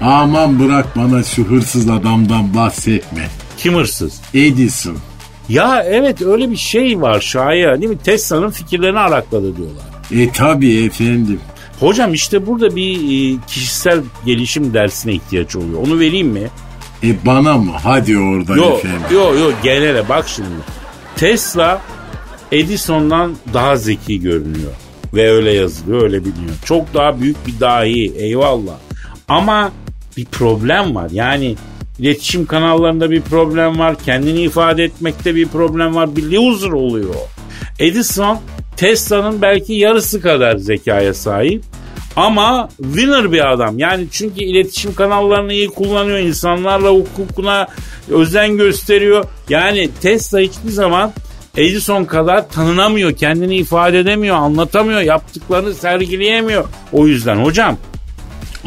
Aman 0.01 0.61
bırak 0.61 0.87
bana 0.97 1.23
şu 1.23 1.45
hırsız 1.45 1.91
adamdan 1.91 2.55
bahsetme. 2.55 3.29
Kim 3.59 3.75
hırsız? 3.75 4.21
Edison. 4.35 4.97
Ya 5.49 5.83
evet 5.87 6.23
öyle 6.23 6.51
bir 6.51 6.57
şey 6.57 7.01
var 7.01 7.21
şaya 7.21 7.81
değil 7.81 7.91
mi? 7.91 7.99
Tesla'nın 7.99 8.51
fikirlerini 8.51 8.99
arakladı 8.99 9.57
diyorlar. 9.57 9.85
E 10.13 10.31
tabi 10.33 10.85
efendim. 10.85 11.41
Hocam 11.81 12.15
işte 12.15 12.47
burada 12.47 12.77
bir 12.77 12.95
e, 12.97 13.39
kişisel 13.47 14.01
gelişim 14.27 14.75
dersine 14.75 15.13
ihtiyaç 15.13 15.57
oluyor. 15.57 15.87
Onu 15.87 15.99
vereyim 15.99 16.29
mi? 16.29 16.43
E 17.03 17.27
bana 17.27 17.57
mı? 17.59 17.73
Hadi 17.83 18.19
orada 18.19 18.57
Yok 18.57 18.79
efendim. 18.85 19.01
yok 19.13 19.39
yok 19.39 19.55
genele 19.63 20.09
bak 20.09 20.29
şimdi. 20.29 20.49
Tesla 21.17 21.83
Edison'dan 22.53 23.37
daha 23.55 23.77
zeki 23.77 24.21
görünüyor. 24.21 24.73
Ve 25.15 25.33
öyle 25.33 25.53
yazılıyor 25.53 26.03
öyle 26.03 26.21
biliniyor. 26.21 26.55
Çok 26.65 26.95
daha 26.95 27.21
büyük 27.21 27.47
bir 27.47 27.61
dahi 27.61 28.13
eyvallah. 28.17 28.75
Ama 29.29 29.73
bir 30.17 30.25
problem 30.25 30.95
var. 30.95 31.11
Yani 31.13 31.55
iletişim 31.99 32.47
kanallarında 32.47 33.11
bir 33.11 33.21
problem 33.21 33.79
var. 33.79 33.97
Kendini 34.05 34.41
ifade 34.43 34.85
etmekte 34.85 35.35
bir 35.35 35.49
problem 35.49 35.95
var. 35.95 36.17
Bir 36.17 36.23
loser 36.33 36.71
oluyor. 36.71 37.15
Edison 37.79 38.39
Tesla'nın 38.77 39.43
belki 39.43 39.73
yarısı 39.73 40.21
kadar 40.21 40.57
zekaya 40.57 41.15
sahip. 41.15 41.63
Ama 42.17 42.69
winner 42.79 43.33
bir 43.33 43.53
adam. 43.53 43.79
Yani 43.79 44.07
çünkü 44.11 44.45
iletişim 44.45 44.95
kanallarını 44.95 45.53
iyi 45.53 45.69
kullanıyor. 45.69 46.19
insanlarla 46.19 46.91
hukukuna 46.91 47.67
özen 48.11 48.57
gösteriyor. 48.57 49.25
Yani 49.49 49.91
Tesla 50.03 50.39
hiçbir 50.39 50.71
zaman 50.71 51.13
Edison 51.57 52.05
kadar 52.05 52.49
tanınamıyor. 52.49 53.13
Kendini 53.17 53.57
ifade 53.57 53.99
edemiyor, 53.99 54.37
anlatamıyor. 54.37 55.01
Yaptıklarını 55.01 55.75
sergileyemiyor. 55.75 56.65
O 56.93 57.07
yüzden 57.07 57.37
hocam 57.37 57.77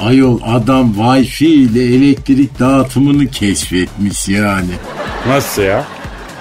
Ayol 0.02 0.40
adam 0.46 0.94
Wi-Fi 0.94 1.46
ile 1.46 1.96
elektrik 1.96 2.60
dağıtımını 2.60 3.28
keşfetmiş 3.28 4.28
yani. 4.28 4.72
nasıl 5.28 5.62
ya? 5.62 5.86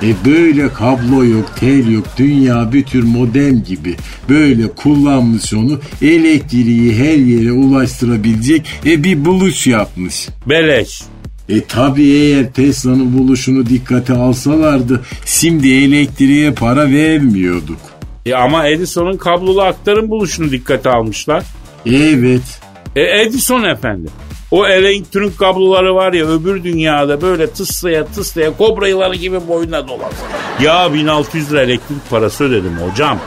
E 0.02 0.24
böyle 0.24 0.72
kablo 0.72 1.24
yok, 1.24 1.56
tel 1.60 1.92
yok, 1.92 2.04
dünya 2.18 2.72
bir 2.72 2.84
tür 2.84 3.02
modem 3.02 3.62
gibi. 3.64 3.96
Böyle 4.28 4.68
kullanmış 4.68 5.54
onu 5.54 5.80
elektriği 6.02 6.94
her 6.94 7.16
yere 7.16 7.52
ulaştırabilecek 7.52 8.66
e 8.86 9.04
bir 9.04 9.24
buluş 9.24 9.66
yapmış. 9.66 10.28
Beleş. 10.46 11.02
E 11.48 11.64
tabi 11.64 12.02
eğer 12.02 12.52
Tesla'nın 12.52 13.18
buluşunu 13.18 13.66
dikkate 13.66 14.12
alsalardı 14.12 15.02
şimdi 15.24 15.68
elektriğe 15.68 16.54
para 16.54 16.90
vermiyorduk. 16.90 17.80
E 18.26 18.34
ama 18.34 18.68
Edison'un 18.68 19.16
kablolu 19.16 19.62
aktarım 19.62 20.10
buluşunu 20.10 20.50
dikkate 20.50 20.90
almışlar. 20.90 21.44
Evet. 21.86 22.60
E 22.96 23.22
Edison 23.22 23.62
efendi. 23.64 24.08
O 24.50 24.66
elektrik 24.66 25.38
kabloları 25.38 25.94
var 25.94 26.12
ya 26.12 26.26
öbür 26.26 26.64
dünyada 26.64 27.20
böyle 27.20 27.50
tıslaya 27.50 28.06
tıslaya 28.06 28.56
kobra 28.56 28.88
yılanı 28.88 29.14
gibi 29.14 29.48
boynuna 29.48 29.88
dolar. 29.88 30.12
Ya 30.60 30.92
1600 30.94 31.52
lira 31.52 31.62
elektrik 31.62 32.10
parası 32.10 32.44
ödedim 32.44 32.78
hocam. 32.90 33.18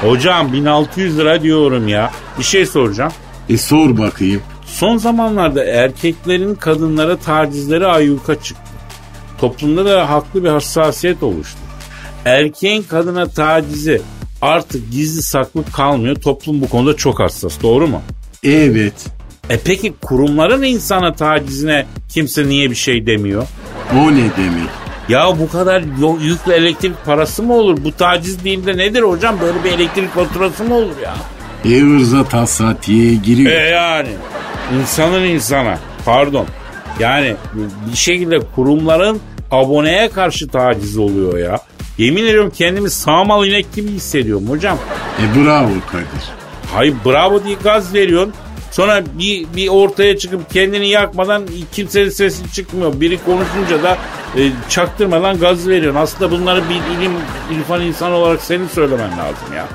Hocam 0.00 0.52
1600 0.52 1.18
lira 1.18 1.42
diyorum 1.42 1.88
ya. 1.88 2.10
Bir 2.38 2.44
şey 2.44 2.66
soracağım. 2.66 3.12
E 3.48 3.58
sor 3.58 3.98
bakayım. 3.98 4.42
Son 4.66 4.96
zamanlarda 4.96 5.64
erkeklerin 5.64 6.54
kadınlara 6.54 7.16
tacizleri 7.16 7.86
ayyuka 7.86 8.34
çıktı. 8.34 8.62
Toplumda 9.40 9.84
da 9.84 10.10
haklı 10.10 10.44
bir 10.44 10.48
hassasiyet 10.48 11.22
oluştu. 11.22 11.58
Erkeğin 12.24 12.82
kadına 12.82 13.28
tacizi 13.28 14.02
artık 14.42 14.92
gizli 14.92 15.22
saklı 15.22 15.64
kalmıyor. 15.72 16.16
Toplum 16.16 16.60
bu 16.60 16.68
konuda 16.68 16.96
çok 16.96 17.20
hassas. 17.20 17.62
Doğru 17.62 17.86
mu? 17.88 18.02
Evet. 18.44 19.17
E 19.50 19.58
peki 19.64 19.94
kurumların 20.02 20.62
insana 20.62 21.12
tacizine 21.14 21.86
kimse 22.08 22.48
niye 22.48 22.70
bir 22.70 22.74
şey 22.76 23.06
demiyor? 23.06 23.46
O 23.94 24.12
ne 24.12 24.16
demek? 24.16 24.68
Ya 25.08 25.38
bu 25.38 25.48
kadar 25.50 25.82
yüklü 26.22 26.52
elektrik 26.52 27.04
parası 27.04 27.42
mı 27.42 27.54
olur? 27.54 27.78
Bu 27.84 27.92
taciz 27.92 28.44
değil 28.44 28.66
de 28.66 28.76
nedir 28.76 29.02
hocam? 29.02 29.36
Böyle 29.40 29.64
bir 29.64 29.72
elektrik 29.72 30.14
faturası 30.14 30.64
mı 30.64 30.74
olur 30.74 30.94
ya? 31.04 31.14
E 31.64 31.96
ırza 31.96 32.24
tasatiye 32.24 33.14
giriyor. 33.14 33.52
E 33.52 33.68
yani 33.68 34.08
insanın 34.80 35.24
insana 35.24 35.78
pardon. 36.04 36.46
Yani 37.00 37.36
bir 37.92 37.96
şekilde 37.96 38.38
kurumların 38.54 39.20
aboneye 39.50 40.10
karşı 40.10 40.48
taciz 40.48 40.98
oluyor 40.98 41.38
ya. 41.38 41.58
Yemin 41.98 42.24
ediyorum 42.24 42.52
kendimi 42.58 42.90
sağmal 42.90 43.46
inek 43.46 43.74
gibi 43.74 43.88
hissediyorum 43.88 44.48
hocam. 44.48 44.78
E 45.18 45.36
bravo 45.36 45.70
Kadir. 45.90 46.28
Hayır 46.74 46.94
bravo 47.04 47.44
diye 47.44 47.56
gaz 47.64 47.94
veriyorsun. 47.94 48.34
Sonra 48.70 49.02
bir, 49.18 49.46
bir 49.56 49.68
ortaya 49.68 50.18
çıkıp 50.18 50.50
kendini 50.50 50.88
yakmadan 50.88 51.46
kimsenin 51.72 52.08
sesi 52.08 52.52
çıkmıyor. 52.52 53.00
Biri 53.00 53.18
konuşunca 53.24 53.82
da 53.82 53.98
e, 54.36 54.52
çaktırmadan 54.68 55.38
gaz 55.38 55.68
veriyorsun. 55.68 56.00
Aslında 56.00 56.30
bunları 56.30 56.62
bir 56.68 56.98
ilim, 56.98 57.12
irfan 57.58 57.80
insan 57.82 58.12
olarak 58.12 58.40
senin 58.42 58.68
söylemen 58.68 59.10
lazım 59.10 59.54
ya. 59.56 59.68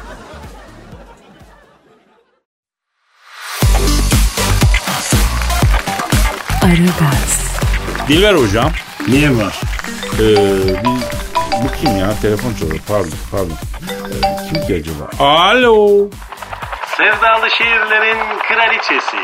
Aragaz, 6.63 7.43
Dilber 8.07 8.33
hocam. 8.33 8.71
Ne 9.07 9.37
var? 9.37 9.61
Ee, 10.19 10.21
bir, 10.67 11.63
bu 11.63 11.81
kim 11.81 11.97
ya? 11.97 12.13
Telefon 12.21 12.53
çalıyor. 12.53 12.79
Pardon, 12.87 13.11
pardon. 13.31 13.51
Ee, 13.51 14.53
kim 14.53 14.67
ki 14.67 14.75
acaba? 14.75 15.25
Alo. 15.25 16.09
Sevdalı 16.97 17.49
şehirlerin 17.51 18.37
kraliçesi. 18.37 19.17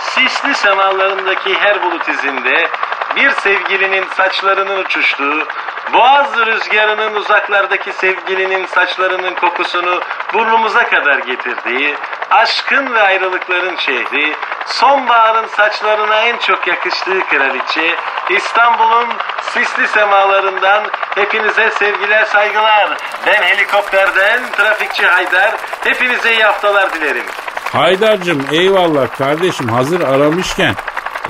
Sisli 0.00 0.54
semalarındaki 0.54 1.54
her 1.54 1.82
bulut 1.82 2.08
izinde 2.08 2.70
bir 3.16 3.30
sevgilinin 3.30 4.04
saçlarının 4.16 4.84
uçuştuğu, 4.84 5.46
boğaz 5.92 6.36
rüzgarının 6.46 7.14
uzaklardaki 7.14 7.92
sevgilinin 7.92 8.66
saçlarının 8.66 9.34
kokusunu 9.34 10.00
burnumuza 10.34 10.88
kadar 10.88 11.18
getirdiği, 11.18 11.94
aşkın 12.30 12.94
ve 12.94 13.02
ayrılıkların 13.02 13.76
şehri, 13.76 14.34
sonbaharın 14.66 15.46
saçlarına 15.46 16.20
en 16.20 16.36
çok 16.36 16.66
yakıştığı 16.66 17.20
kraliçe, 17.20 17.96
İstanbul'un 18.30 19.08
sisli 19.40 19.88
semalarından 19.88 20.82
hepinize 21.14 21.70
sevgiler 21.70 22.24
saygılar. 22.24 22.96
Ben 23.26 23.42
helikopterden 23.42 24.40
trafikçi 24.56 25.06
Haydar, 25.06 25.54
hepinize 25.84 26.32
iyi 26.32 26.44
haftalar 26.44 26.92
dilerim. 26.94 27.24
Haydar'cığım 27.72 28.46
eyvallah 28.52 29.18
kardeşim 29.18 29.68
hazır 29.68 30.00
aramışken 30.00 30.74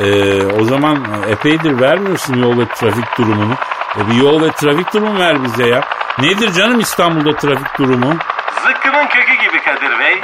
ee, 0.00 0.46
o 0.46 0.64
zaman 0.64 1.06
epeydir 1.28 1.80
vermiyorsun 1.80 2.34
yol 2.34 2.58
ve 2.58 2.66
trafik 2.66 3.18
durumunu. 3.18 3.54
E 4.00 4.10
bir 4.10 4.14
yol 4.14 4.42
ve 4.42 4.52
trafik 4.52 4.94
durumu 4.94 5.20
ver 5.20 5.44
bize 5.44 5.66
ya. 5.66 5.80
Nedir 6.18 6.52
canım 6.52 6.80
İstanbul'da 6.80 7.36
trafik 7.36 7.78
durumu? 7.78 8.14
Zıkkımın 8.66 9.06
kökü 9.06 9.34
gibi 9.34 9.62
Kadir 9.62 9.98
Bey. 9.98 10.20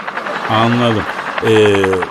Anladım. 0.50 1.04
Ee, 1.46 1.50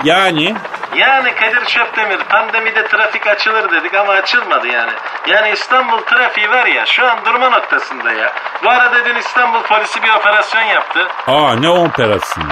yani 0.03 0.55
Yani 0.95 1.35
Kadir 1.35 1.65
Şöpdemir 1.67 2.17
pandemide 2.29 2.87
trafik 2.87 3.27
açılır 3.27 3.71
dedik 3.71 3.93
ama 3.95 4.11
açılmadı 4.13 4.67
yani. 4.67 4.91
Yani 5.27 5.49
İstanbul 5.49 6.01
trafiği 6.01 6.49
var 6.49 6.65
ya 6.65 6.85
şu 6.85 7.07
an 7.07 7.17
durma 7.25 7.49
noktasında 7.49 8.11
ya. 8.11 8.33
Bu 8.63 8.69
arada 8.69 9.05
dün 9.05 9.15
İstanbul 9.15 9.61
polisi 9.61 10.03
bir 10.03 10.09
operasyon 10.09 10.61
yaptı. 10.61 11.07
aa 11.27 11.55
ne 11.55 11.69
operasyonu? 11.69 12.47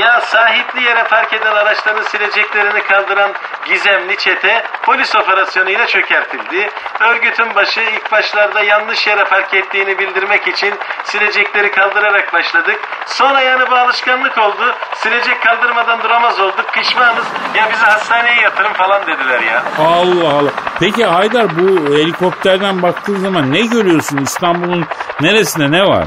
Ya 0.00 0.20
sahipli 0.20 0.82
yere 0.82 1.04
park 1.04 1.32
eden 1.32 1.52
araçların 1.52 2.02
sileceklerini 2.02 2.82
kaldıran 2.82 3.32
gizemli 3.68 4.16
çete 4.16 4.64
polis 4.82 5.16
operasyonuyla 5.16 5.86
çökertildi. 5.86 6.70
Örgütün 7.00 7.54
başı 7.54 7.80
ilk 7.80 8.12
başlarda 8.12 8.62
yanlış 8.62 9.06
yere 9.06 9.24
park 9.24 9.54
ettiğini 9.54 9.98
bildirmek 9.98 10.48
için 10.48 10.74
silecekleri 11.04 11.70
kaldırarak 11.70 12.32
başladık. 12.32 12.80
Sonra 13.06 13.40
yani 13.40 13.70
bu 13.70 13.74
alışkanlık 13.74 14.38
oldu. 14.38 14.74
Silecek 14.94 15.42
kaldırmadan 15.42 16.02
duramaz 16.02 16.40
olduk. 16.40 16.72
Pişmanız. 16.72 17.24
Ya 17.54 17.68
bizi 17.72 17.84
hastaneye 17.84 18.40
yatırın 18.40 18.72
falan 18.72 19.02
dediler 19.06 19.40
ya. 19.40 19.62
Allah 19.78 20.28
Allah. 20.38 20.50
Peki 20.80 21.04
Haydar 21.04 21.46
bu 21.58 21.94
helikopterden 21.94 22.82
baktığın 22.82 23.16
zaman 23.16 23.52
ne 23.52 23.60
görüyorsun? 23.60 24.18
İstanbul'un 24.18 24.86
neresinde 25.20 25.70
ne 25.78 25.82
var? 25.82 26.04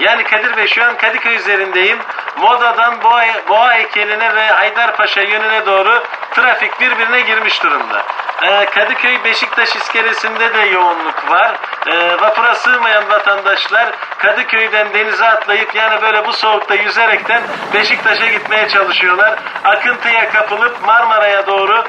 Yani 0.00 0.24
Kadir 0.24 0.56
Bey 0.56 0.66
şu 0.66 0.84
an 0.84 0.96
Kadıköy 0.96 1.36
üzerindeyim. 1.36 1.98
Moda'dan 2.40 3.02
Boğa, 3.02 3.22
Boğa 3.48 3.74
heykeline 3.74 4.34
ve 4.34 4.46
Haydarpaşa 4.46 5.20
yönüne 5.20 5.66
doğru 5.66 6.02
trafik 6.34 6.80
birbirine 6.80 7.20
girmiş 7.20 7.62
durumda. 7.62 8.02
Ee, 8.42 8.64
Kadıköy 8.64 9.24
Beşiktaş 9.24 9.76
iskelesinde 9.76 10.54
de 10.54 10.60
yoğunluk 10.62 11.30
var. 11.30 11.56
Ee, 11.86 12.20
vapura 12.20 12.54
sığmayan 12.54 13.10
vatandaşlar 13.10 13.92
Kadıköy'den 14.18 14.94
denize 14.94 15.26
atlayıp 15.26 15.74
yani 15.74 16.02
böyle 16.02 16.26
bu 16.26 16.32
soğukta 16.32 16.74
yüzerekten 16.74 17.42
Beşiktaş'a 17.74 18.26
gitmeye 18.26 18.68
çalışıyorlar. 18.68 19.38
Akıntıya 19.64 20.30
kapılıp 20.30 20.86
Marmara'ya 20.86 21.46
doğru 21.46 21.84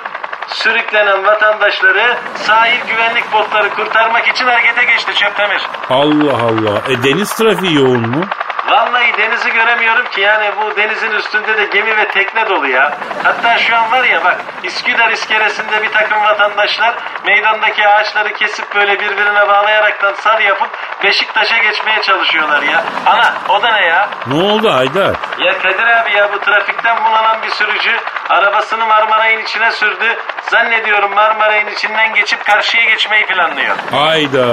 sürüklenen 0.48 1.25
vatandaşları 1.25 2.18
sahil 2.36 2.80
güvenlik 2.88 3.32
botları 3.34 3.70
kurtarmak 3.70 4.28
için 4.28 4.46
harekete 4.46 4.84
geçti 4.84 5.14
Çöptemir. 5.16 5.62
Allah 5.90 6.34
Allah. 6.34 6.82
E 6.90 7.04
deniz 7.04 7.34
trafiği 7.34 7.75
yoğun 7.75 8.10
mu? 8.10 8.25
Vallahi 8.70 9.18
denizi 9.18 9.52
göremiyorum 9.52 10.06
ki 10.12 10.22
yani 10.22 10.52
bu 10.62 10.76
denizin 10.76 11.12
üstünde 11.12 11.58
de 11.58 11.66
gemi 11.66 11.98
ve 11.98 12.08
tekne 12.08 12.50
dolu 12.50 12.68
ya. 12.68 12.98
Hatta 13.24 13.58
şu 13.58 13.76
an 13.76 13.92
var 13.92 14.04
ya 14.04 14.24
bak 14.24 14.38
İsküdar 14.64 15.12
iskelesinde 15.12 15.84
bir 15.84 15.92
takım 15.92 16.24
vatandaşlar 16.24 16.94
meydandaki 17.26 17.88
ağaçları 17.88 18.34
kesip 18.34 18.76
böyle 18.76 19.00
birbirine 19.00 19.48
bağlayaraktan 19.48 20.14
sar 20.14 20.40
yapıp 20.40 20.70
Beşiktaş'a 21.04 21.58
geçmeye 21.58 22.02
çalışıyorlar 22.02 22.62
ya. 22.62 22.84
Ana 23.06 23.34
o 23.50 23.62
da 23.64 23.72
ne 23.74 23.86
ya? 23.86 24.10
Ne 24.28 24.44
oldu 24.44 24.74
Haydar? 24.74 25.16
Ya 25.40 25.60
Kadir 25.60 25.88
abi 25.88 26.14
ya 26.14 26.34
bu 26.34 26.40
trafikten 26.40 26.98
bunalan 27.06 27.42
bir 27.42 27.50
sürücü 27.50 28.00
arabasını 28.30 28.86
Marmaray'ın 28.86 29.42
içine 29.44 29.72
sürdü. 29.72 30.18
Zannediyorum 30.50 31.14
Marmaray'ın 31.14 31.68
içinden 31.68 32.14
geçip 32.14 32.46
karşıya 32.46 32.84
geçmeyi 32.84 33.26
planlıyor. 33.26 33.76
Hayda. 33.92 34.46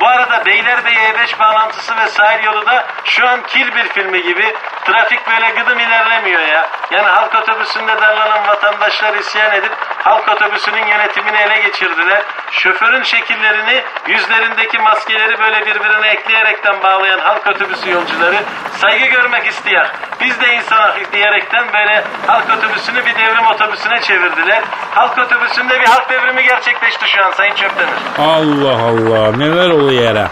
Bu 0.00 0.06
arada 0.06 0.46
Beylerbeyi 0.46 0.96
E5 0.96 1.38
bağlantısı 1.38 1.96
ve 1.96 2.06
sahil 2.06 2.44
yolu 2.44 2.66
da 2.66 2.86
şu 3.04 3.28
an 3.28 3.42
Kill 3.46 3.74
bir 3.74 3.88
filmi 3.88 4.22
gibi. 4.22 4.54
Trafik 4.86 5.26
böyle 5.26 5.50
gıdım 5.50 5.78
ilerlemiyor 5.78 6.40
ya. 6.40 6.68
Yani 6.90 7.06
halk 7.06 7.34
otobüsünde 7.34 8.00
darlanan 8.00 8.46
vatandaşlar 8.46 9.14
isyan 9.14 9.52
edip 9.52 9.72
halk 10.04 10.28
otobüsünün 10.28 10.86
yönetimini 10.86 11.36
ele 11.36 11.60
geçirdiler. 11.60 12.22
Şoförün 12.50 13.02
şekillerini 13.02 13.82
yüzlerindeki 14.08 14.78
maskeleri 14.78 15.38
böyle 15.38 15.66
birbirine 15.66 16.06
ekleyerekten 16.06 16.82
bağlayan 16.82 17.18
halk 17.18 17.46
otobüsü 17.46 17.90
yolcuları 17.90 18.36
saygı 18.78 19.06
görmek 19.06 19.46
isteyen 19.46 19.86
biz 20.20 20.40
de 20.40 20.54
insana 20.54 20.94
diyerekten 21.12 21.64
böyle 21.72 22.04
halk 22.26 22.46
otobüsünü 22.58 23.06
bir 23.06 23.14
devrim 23.14 23.46
otobüsüne 23.46 24.00
çevirdiler. 24.00 24.62
Halk 24.94 25.18
otobüsünde 25.18 25.80
bir 25.80 25.86
halk 25.86 26.10
devrimi 26.10 26.42
gerçekleşti 26.42 27.08
şu 27.08 27.24
an 27.24 27.30
Sayın 27.30 27.54
Çöptemir. 27.54 27.94
Allah 28.18 28.82
Allah. 28.82 29.36
Neler 29.36 29.70
oluyor 29.70 30.02
yere? 30.02 30.26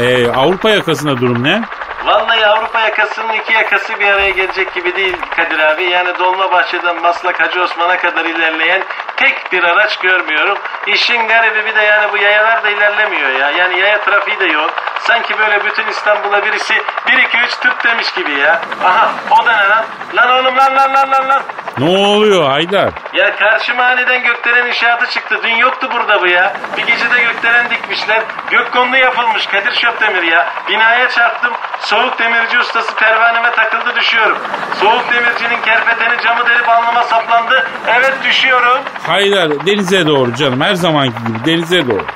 E, 0.00 0.32
Avrupa 0.32 0.70
yakasında 0.70 1.16
durum 1.20 1.44
ne? 1.44 1.62
Vallahi 2.04 2.46
Avrupa 2.46 2.80
yakasının 2.80 3.32
iki 3.32 3.52
yakası 3.52 4.00
bir 4.00 4.08
araya 4.08 4.30
gelecek 4.30 4.74
gibi 4.74 4.96
değil 4.96 5.16
Kadir 5.36 5.58
abi. 5.58 5.84
Yani 5.84 6.18
Dolmabahçe'den 6.18 7.02
Maslak 7.02 7.40
Hacı 7.40 7.62
Osman'a 7.62 7.96
kadar 7.96 8.24
ilerleyen 8.24 8.82
tek 9.16 9.52
bir 9.52 9.64
araç 9.64 9.98
görmüyorum. 9.98 10.58
İşin 10.86 11.28
garibi 11.28 11.64
bir 11.66 11.74
de 11.74 11.82
yani 11.82 12.12
bu 12.12 12.16
yayalar 12.16 12.64
da 12.64 12.70
ilerlemiyor 12.70 13.28
ya. 13.30 13.50
Yani 13.50 13.80
yaya 13.80 14.00
trafiği 14.00 14.40
de 14.40 14.44
yok. 14.46 14.70
Sanki 15.00 15.38
böyle 15.38 15.64
bütün 15.64 15.86
İstanbul'a 15.86 16.44
birisi 16.44 16.74
1 17.08 17.18
2 17.18 17.38
3 17.38 17.54
tıp 17.54 17.84
demiş 17.84 18.12
gibi 18.12 18.32
ya. 18.32 18.60
Aha 18.84 19.10
o 19.30 19.46
da 19.46 19.56
ne 19.56 19.68
lan? 19.68 19.84
Lan 20.14 20.30
oğlum 20.30 20.56
lan 20.56 20.76
lan 20.76 20.94
lan 20.94 21.10
lan 21.10 21.28
lan. 21.28 21.42
Ne 21.78 21.98
oluyor 21.98 22.50
Haydar? 22.50 22.90
Ya 23.14 23.36
karşıma 23.36 23.82
aniden 23.84 24.22
gökdelen 24.22 24.66
inşaatı 24.66 25.06
çıktı. 25.06 25.40
Dün 25.42 25.54
yoktu 25.56 25.88
burada 25.92 26.22
bu 26.22 26.26
ya. 26.26 26.52
Bir 26.76 26.86
gecede 26.86 27.20
gökdelen 27.22 27.70
dikmişler. 27.70 28.22
Gökkondu 28.50 28.96
yapılmış 28.96 29.46
Kadir 29.46 29.72
Şöpdemir 29.72 30.22
ya. 30.22 30.46
Binaya 30.68 31.08
çarptım. 31.10 31.52
Soğuk 31.80 32.18
demirci 32.18 32.58
ustası 32.58 32.94
pervaneme 32.96 33.50
takıldı 33.50 33.94
düşüyorum. 33.96 34.38
Soğuk 34.80 35.04
demircinin 35.12 35.62
kerpeteni 35.62 36.22
camı 36.24 36.46
delip 36.46 36.68
alnıma 36.68 37.02
saplandı. 37.02 37.66
Evet 37.86 38.14
düşüyorum. 38.24 38.78
Haydar 39.06 39.66
denize 39.66 40.06
doğru 40.06 40.34
canım. 40.34 40.60
Her 40.60 40.74
zamanki 40.74 41.16
gibi 41.26 41.44
denize 41.44 41.88
doğru. 41.88 42.06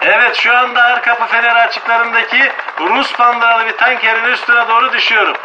Evet 0.00 0.36
şu 0.36 0.56
anda 0.56 0.82
Arkapı 0.82 1.26
Feneri 1.26 1.52
açıklarındaki 1.52 2.50
Rus 2.80 3.12
pandalı 3.12 3.66
bir 3.66 3.76
tankerin 3.76 4.24
üstüne 4.32 4.68
doğru 4.68 4.92
düşüyorum. 4.92 5.36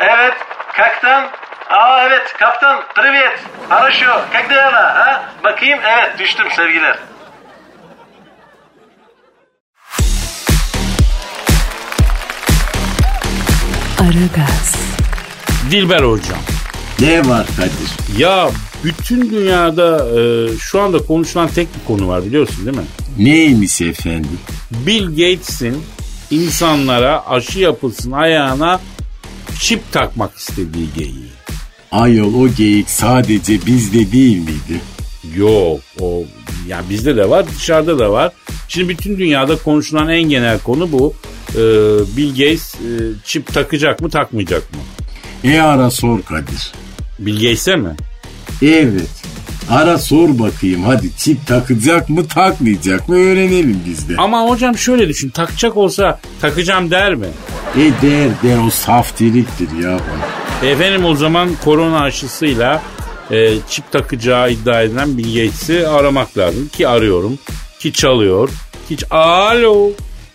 Evet 0.00 0.34
kaptan. 0.72 1.24
Aa 1.69 2.03
evet 2.03 2.33
kaptan. 2.39 2.83
Privet. 2.95 3.39
Хорошо. 3.69 4.21
Как 4.33 4.49
дела? 4.49 4.83
Ha? 4.95 5.23
Bakayım. 5.43 5.79
Evet 5.83 6.19
düştüm 6.19 6.47
sevgiler. 6.55 6.97
Aragaz, 13.99 14.75
Dilber 15.71 16.03
hocam. 16.03 16.39
Ne 16.99 17.29
var 17.29 17.47
Kadir? 17.57 18.19
Ya 18.21 18.49
bütün 18.83 19.31
dünyada 19.31 20.05
e, 20.19 20.47
şu 20.57 20.81
anda 20.81 20.97
konuşulan 20.97 21.47
tek 21.47 21.67
bir 21.75 21.87
konu 21.87 22.07
var 22.07 22.25
biliyorsun 22.25 22.65
değil 22.65 22.77
mi? 22.77 22.83
Neymiş 23.17 23.81
efendim? 23.81 24.39
Bill 24.71 25.09
Gates'in 25.09 25.83
insanlara 26.31 27.27
aşı 27.29 27.59
yapılsın 27.59 28.11
ayağına 28.11 28.79
çip 29.59 29.91
takmak 29.91 30.35
istediği 30.37 30.93
geyiği. 30.93 31.36
Ayol 31.92 32.34
o 32.34 32.48
geyik 32.48 32.90
sadece 32.90 33.66
bizde 33.66 34.12
değil 34.12 34.38
miydi? 34.38 34.80
Yok 35.36 35.80
o 36.00 36.22
ya 36.68 36.82
bizde 36.90 37.16
de 37.16 37.30
var 37.30 37.46
dışarıda 37.56 37.98
da 37.98 38.12
var. 38.12 38.32
Şimdi 38.68 38.88
bütün 38.88 39.18
dünyada 39.18 39.56
konuşulan 39.56 40.08
en 40.08 40.22
genel 40.22 40.58
konu 40.58 40.92
bu. 40.92 41.14
Ee, 41.54 41.56
Bill 42.16 42.28
Gates 42.30 42.74
e, 42.74 42.88
çip 43.24 43.54
takacak 43.54 44.00
mı 44.00 44.10
takmayacak 44.10 44.62
mı? 44.72 44.78
E 45.50 45.60
ara 45.60 45.90
sor 45.90 46.22
Kadir. 46.22 46.72
Bill 47.18 47.34
Gates'e 47.34 47.76
mi? 47.76 47.96
Evet. 48.62 49.08
Ara 49.70 49.98
sor 49.98 50.38
bakayım 50.38 50.84
hadi 50.84 51.10
çip 51.16 51.46
takacak 51.46 52.08
mı 52.08 52.28
takmayacak 52.28 53.08
mı 53.08 53.14
öğrenelim 53.14 53.80
biz 53.86 54.08
de. 54.08 54.14
Ama 54.18 54.42
hocam 54.42 54.78
şöyle 54.78 55.08
düşün 55.08 55.28
takacak 55.30 55.76
olsa 55.76 56.20
takacağım 56.40 56.90
der 56.90 57.14
mi? 57.14 57.26
E 57.76 57.80
der 58.02 58.28
der 58.42 58.66
o 58.66 58.70
saftiriktir 58.70 59.68
ya 59.82 59.98
bu. 59.98 60.47
Efendim 60.62 61.04
o 61.04 61.14
zaman 61.14 61.48
korona 61.64 62.00
aşısıyla 62.00 62.82
e, 63.30 63.54
çip 63.70 63.92
takacağı 63.92 64.50
iddia 64.52 64.82
edilen 64.82 65.18
Bill 65.18 65.34
Gates'i 65.34 65.88
aramak 65.88 66.38
lazım. 66.38 66.68
Ki 66.68 66.88
arıyorum. 66.88 67.38
Ki 67.78 67.92
çalıyor. 67.92 68.48
Ki 68.88 68.94
ç- 68.96 69.14
Alo. 69.14 69.90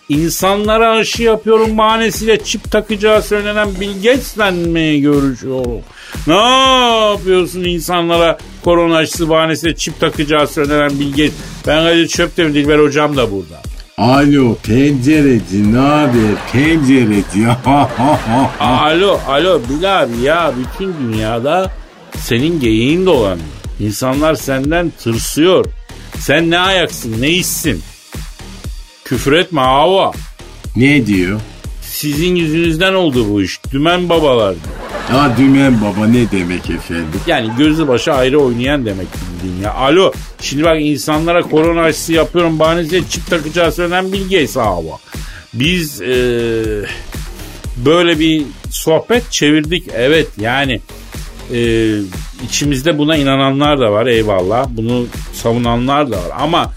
İnsanlara 0.08 0.90
aşı 0.90 1.22
yapıyorum 1.22 1.78
bahanesiyle 1.78 2.44
çip 2.44 2.70
takacağı 2.70 3.22
söylenen 3.22 3.68
Bill 3.80 3.94
Gates'le 4.02 4.52
mi 4.66 5.00
görüşüyorum? 5.00 5.80
Ne 6.26 6.34
yapıyorsun 7.10 7.64
insanlara 7.64 8.38
korona 8.64 8.96
aşısı 8.96 9.28
bahanesiyle 9.28 9.76
çip 9.76 10.00
takacağı 10.00 10.46
söylenen 10.46 10.90
Bill 11.00 11.10
Gates? 11.10 11.32
Ben 11.66 11.84
Kadir 11.84 12.08
Çöptemir 12.08 12.54
Dilber 12.54 12.78
hocam 12.78 13.16
da 13.16 13.30
burada. 13.30 13.62
Alo 13.98 14.56
pencereci 14.62 15.72
ne 15.72 15.78
haber 15.78 16.34
pencereci. 16.52 17.46
Alo, 18.60 19.20
alo 19.28 19.60
Bilal 19.68 20.02
abi 20.02 20.20
ya 20.22 20.52
bütün 20.58 20.94
dünyada 20.98 21.72
senin 22.16 22.60
geyiğin 22.60 23.06
dolanıyor. 23.06 23.46
İnsanlar 23.80 24.34
senden 24.34 24.92
tırsıyor. 25.02 25.64
Sen 26.18 26.50
ne 26.50 26.58
ayaksın, 26.58 27.14
ne 27.20 27.28
işsin? 27.30 27.82
Küfür 29.04 29.32
etme 29.32 29.60
hava. 29.60 30.12
ne 30.76 31.06
diyor? 31.06 31.40
Sizin 31.82 32.34
yüzünüzden 32.36 32.94
oldu 32.94 33.28
bu 33.30 33.42
iş. 33.42 33.60
Dümen 33.72 34.08
babalar. 34.08 34.54
Ya 35.12 35.36
dümen 35.38 35.80
baba 35.80 36.06
ne 36.06 36.30
demek 36.30 36.70
efendim? 36.70 37.20
Yani 37.26 37.50
gözü 37.58 37.88
başı 37.88 38.12
ayrı 38.12 38.38
oynayan 38.40 38.86
demek 38.86 39.06
bildiğin 39.14 39.62
ya. 39.62 39.74
Alo 39.74 40.12
şimdi 40.40 40.64
bak 40.64 40.76
insanlara 40.80 41.42
korona 41.42 41.80
aşısı 41.82 42.12
yapıyorum 42.12 42.58
bahanesiyle 42.58 43.08
çip 43.08 43.30
takacağı 43.30 43.72
söylenen 43.72 44.12
Bill 44.12 44.22
Gates 44.22 44.56
hava. 44.56 44.98
Biz 45.54 46.00
eee, 46.00 46.62
böyle 47.76 48.18
bir 48.18 48.42
sohbet 48.70 49.32
çevirdik. 49.32 49.84
Evet 49.94 50.28
yani 50.40 50.80
e, 51.54 51.88
içimizde 52.44 52.98
buna 52.98 53.16
inananlar 53.16 53.80
da 53.80 53.92
var 53.92 54.06
eyvallah. 54.06 54.66
Bunu 54.70 55.06
savunanlar 55.32 56.10
da 56.10 56.16
var 56.16 56.30
ama 56.38 56.72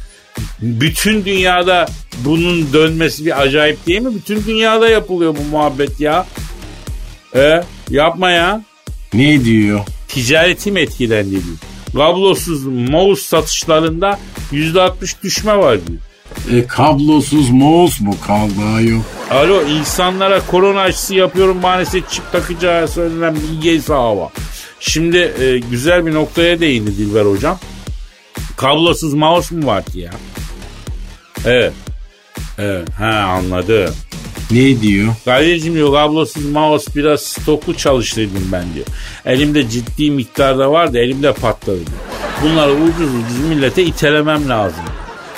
bütün 0.61 1.25
dünyada 1.25 1.85
bunun 2.25 2.73
dönmesi 2.73 3.25
bir 3.25 3.41
acayip 3.41 3.87
değil 3.87 4.01
mi? 4.01 4.15
Bütün 4.15 4.45
dünyada 4.45 4.89
yapılıyor 4.89 5.35
bu 5.39 5.43
muhabbet 5.51 5.99
ya. 5.99 6.25
E 7.38 7.63
yapma 7.89 8.32
ya. 8.32 8.62
Ne 9.13 9.45
diyor? 9.45 9.80
Ticaretim 10.08 10.78
etkilendi 10.78 11.32
diyor. 11.32 11.58
Kablosuz 11.93 12.65
mouse 12.65 13.21
satışlarında 13.21 14.19
%60 14.52 15.23
düşme 15.23 15.58
var 15.58 15.78
diyor. 15.88 16.00
E 16.52 16.67
kablosuz 16.67 17.50
mouse 17.50 18.04
mu 18.04 18.15
kaldı 18.28 18.76
ayol? 18.76 19.02
Alo 19.32 19.62
insanlara 19.63 20.41
korona 20.45 20.82
aşısı 20.82 21.15
yapıyorum 21.15 21.58
maalesef 21.62 22.10
çip 22.10 22.32
takacağı 22.32 22.88
söylenen 22.88 23.36
bilgi 23.36 23.82
hava. 23.88 24.30
Şimdi 24.80 25.17
e, 25.17 25.60
güzel 25.71 26.06
bir 26.06 26.13
noktaya 26.13 26.60
değindi 26.60 26.97
Dilber 26.97 27.26
hocam. 27.26 27.60
Kablosuz 28.58 29.13
mouse 29.13 29.56
mu 29.56 29.65
var 29.67 29.86
ki 29.86 30.00
ya? 30.00 30.12
Evet. 31.45 31.73
Evet. 32.58 32.89
Ha 33.00 33.38
anladım. 33.38 33.93
Ne 34.52 34.82
diyor? 34.82 35.13
Kadir'cim 35.26 35.73
diyor 35.73 35.93
kablosuz 35.93 36.45
mouse 36.45 36.95
biraz 36.95 37.21
stoklu 37.21 37.78
çalıştırdım 37.78 38.50
ben 38.52 38.73
diyor. 38.73 38.86
Elimde 39.26 39.69
ciddi 39.69 40.12
miktarda 40.12 40.71
vardı 40.71 40.97
elimde 40.97 41.34
patladı. 41.34 41.80
Bunları 42.43 42.71
ucuz 42.71 43.10
ucuz 43.15 43.39
millete 43.50 43.84
itelemem 43.84 44.50
lazım. 44.50 44.84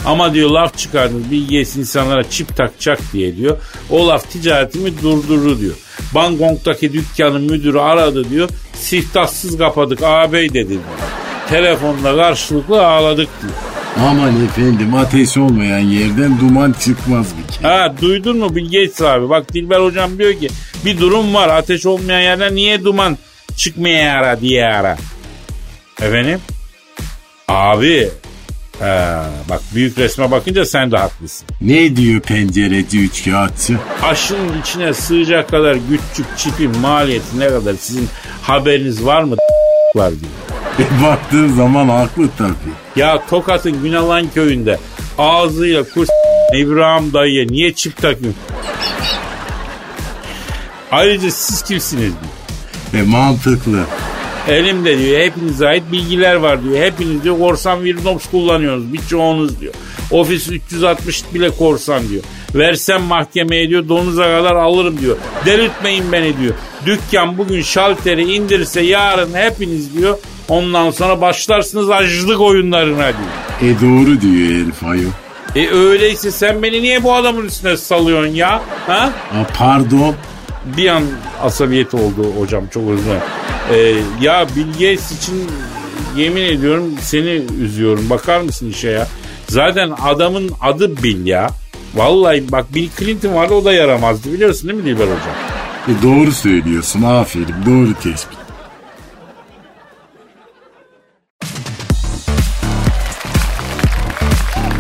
Ama 0.06 0.34
diyor 0.34 0.50
laf 0.50 0.78
çıkardınız 0.78 1.32
bilgiyes 1.32 1.76
insanlara 1.76 2.30
çip 2.30 2.58
takacak 2.58 3.00
diye 3.14 3.38
diyor. 3.38 3.58
O 3.90 4.08
laf 4.08 4.32
ticaretimi 4.32 5.02
durdurur 5.02 5.60
diyor. 5.60 5.76
Bangkok'taki 6.16 6.94
dükkanın 6.94 7.42
müdürü 7.42 7.80
aradı 7.80 8.30
diyor. 8.30 8.50
Siftahsız 8.74 9.58
kapadık 9.58 10.04
ağabey 10.04 10.54
dedi 10.54 10.70
diyor. 10.70 10.82
Telefonla 11.50 12.16
karşılıklı 12.16 12.88
ağladık 12.88 13.30
diyor. 13.42 13.54
Aman 14.02 14.46
efendim 14.46 14.94
ateş 14.94 15.38
olmayan 15.38 15.80
yerden 15.80 16.40
duman 16.40 16.76
çıkmaz 16.80 17.28
bir 17.38 17.54
kere. 17.54 17.68
Ha 17.68 17.94
duydun 18.02 18.38
mu 18.38 18.56
Bill 18.56 18.66
Gates 18.66 19.02
abi? 19.02 19.30
Bak 19.30 19.54
Dilber 19.54 19.80
hocam 19.80 20.18
diyor 20.20 20.34
ki 20.34 20.48
bir 20.86 21.00
durum 21.00 21.34
var 21.34 21.50
ateş 21.50 21.86
olmayan 21.86 22.20
yerden 22.22 22.56
niye 22.56 22.84
duman 22.84 23.18
çıkmaya 23.58 24.14
ara 24.14 24.42
diye 24.42 24.66
ara. 24.66 24.98
Efendim? 26.02 26.40
Abi 27.48 28.10
Ha, 28.80 29.26
bak 29.50 29.62
büyük 29.76 29.98
resme 29.98 30.32
bakınca 30.32 30.66
sen 30.66 30.92
de 30.92 30.98
haklısın. 30.98 31.48
Ne 31.62 31.96
diyor 31.96 32.22
pencereci 32.22 33.00
üç 33.00 33.26
kağıtçı? 33.26 33.78
Aşının 34.04 34.62
içine 34.62 34.94
sığacak 34.94 35.50
kadar 35.50 35.78
küçük 36.14 36.38
çipin 36.38 36.78
maliyeti 36.78 37.40
ne 37.40 37.48
kadar 37.48 37.74
sizin 37.80 38.08
haberiniz 38.42 39.06
var 39.06 39.24
mı? 39.24 39.36
var 39.96 40.10
diyor. 40.10 40.32
E, 40.80 41.04
baktığın 41.04 41.48
zaman 41.48 41.90
haklı 41.90 42.30
tabii. 42.38 42.74
Ya 42.96 43.26
Tokat'ın 43.30 43.84
Günalan 43.84 44.30
köyünde 44.34 44.80
ağzıyla 45.18 45.84
kurs 45.84 46.10
İbrahim 46.58 47.14
dayıya 47.14 47.46
niye 47.46 47.74
çip 47.74 47.98
takıyorsun? 47.98 48.42
Ayrıca 50.92 51.32
siz 51.32 51.62
kimsiniz 51.62 52.14
diyor. 52.94 53.04
E 53.04 53.08
mantıklı. 53.08 53.84
Elimde 54.48 54.98
diyor 54.98 55.20
hepinize 55.20 55.68
ait 55.68 55.84
bilgiler 55.92 56.36
var 56.36 56.64
diyor. 56.64 56.84
Hepiniz 56.84 57.24
diyor 57.24 57.40
korsan 57.40 57.84
Windows 57.84 58.30
kullanıyorsunuz 58.32 58.94
birçoğunuz 58.94 59.62
diyor. 59.62 59.74
Office 60.12 60.52
360 60.56 61.24
bile 61.34 61.50
korsan 61.50 62.10
diyor. 62.10 62.24
Versem 62.56 63.02
mahkemeye 63.02 63.70
diyor 63.70 63.90
donuza 63.90 64.24
kadar 64.24 64.56
alırım 64.56 65.00
diyor. 65.02 65.18
Delirtmeyin 65.46 66.12
beni 66.12 66.38
diyor. 66.38 66.54
Dükkan 66.86 67.38
bugün 67.38 67.62
şalteri 67.62 68.34
indirse 68.34 68.82
yarın 68.82 69.34
hepiniz 69.34 69.98
diyor. 69.98 70.18
Ondan 70.50 70.92
sonra 70.92 71.22
başlarsınız 71.22 71.90
açlık 71.90 72.42
oyunlarına 72.42 72.98
diyor. 72.98 73.72
E 73.74 73.82
doğru 73.82 74.22
diyor 74.22 74.62
herif 74.64 74.84
ayol. 74.84 75.10
E 75.56 75.70
öyleyse 75.70 76.32
sen 76.32 76.64
beni 76.64 76.82
niye 76.82 77.04
bu 77.04 77.14
adamın 77.16 77.46
üstüne 77.46 77.78
salıyorsun 77.78 78.34
ya? 78.34 78.62
Ha? 78.88 79.10
A, 79.34 79.54
pardon. 79.58 80.16
Bir 80.78 80.88
an 80.90 81.04
asabiyet 81.42 81.94
oldu 81.94 82.34
hocam 82.40 82.64
çok 82.74 82.90
özür 82.90 83.04
dilerim. 83.06 83.22
Ee, 83.74 83.96
ya 84.26 84.48
Bill 84.56 84.68
Gates 84.72 85.12
için 85.12 85.48
yemin 86.18 86.42
ediyorum 86.44 86.94
seni 87.02 87.42
üzüyorum. 87.62 88.10
Bakar 88.10 88.42
mısın 88.42 88.70
işe 88.70 88.90
ya? 88.90 89.08
Zaten 89.48 89.92
adamın 90.04 90.52
adı 90.62 91.04
Bill 91.04 91.26
ya. 91.26 91.50
Vallahi 91.96 92.52
bak 92.52 92.76
Bill 92.76 92.90
Clinton 93.00 93.36
vardı 93.36 93.54
o 93.54 93.66
da 93.66 93.74
yaramazdı 93.74 94.34
biliyorsun 94.34 94.70
değil 94.70 94.80
mi 94.80 94.86
Dilber 94.86 95.04
hocam? 95.06 95.36
E 95.88 96.04
doğru 96.04 96.32
söylüyorsun 96.32 97.02
aferin 97.02 97.56
doğru 97.66 97.94
tespit. 98.04 98.40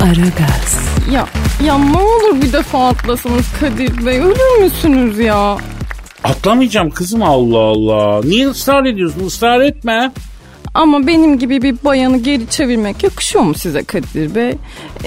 Aragaz, 0.01 0.79
Ya 1.11 1.27
ya 1.65 1.77
ne 1.77 1.97
olur 1.97 2.41
bir 2.41 2.53
defa 2.53 2.87
atlasanız 2.87 3.45
Kadir 3.59 4.05
Bey 4.05 4.19
ölür 4.19 4.61
müsünüz 4.63 5.19
ya? 5.19 5.57
Atlamayacağım 6.23 6.89
kızım 6.89 7.23
Allah 7.23 7.59
Allah. 7.59 8.21
Niye 8.23 8.47
ısrar 8.47 8.85
ediyorsun? 8.85 9.25
Israr 9.25 9.61
etme. 9.61 10.11
Ama 10.73 11.07
benim 11.07 11.39
gibi 11.39 11.61
bir 11.61 11.75
bayanı 11.83 12.17
geri 12.17 12.49
çevirmek 12.49 13.03
yakışıyor 13.03 13.43
mu 13.43 13.53
size 13.53 13.83
Kadir 13.83 14.35
Bey? 14.35 14.49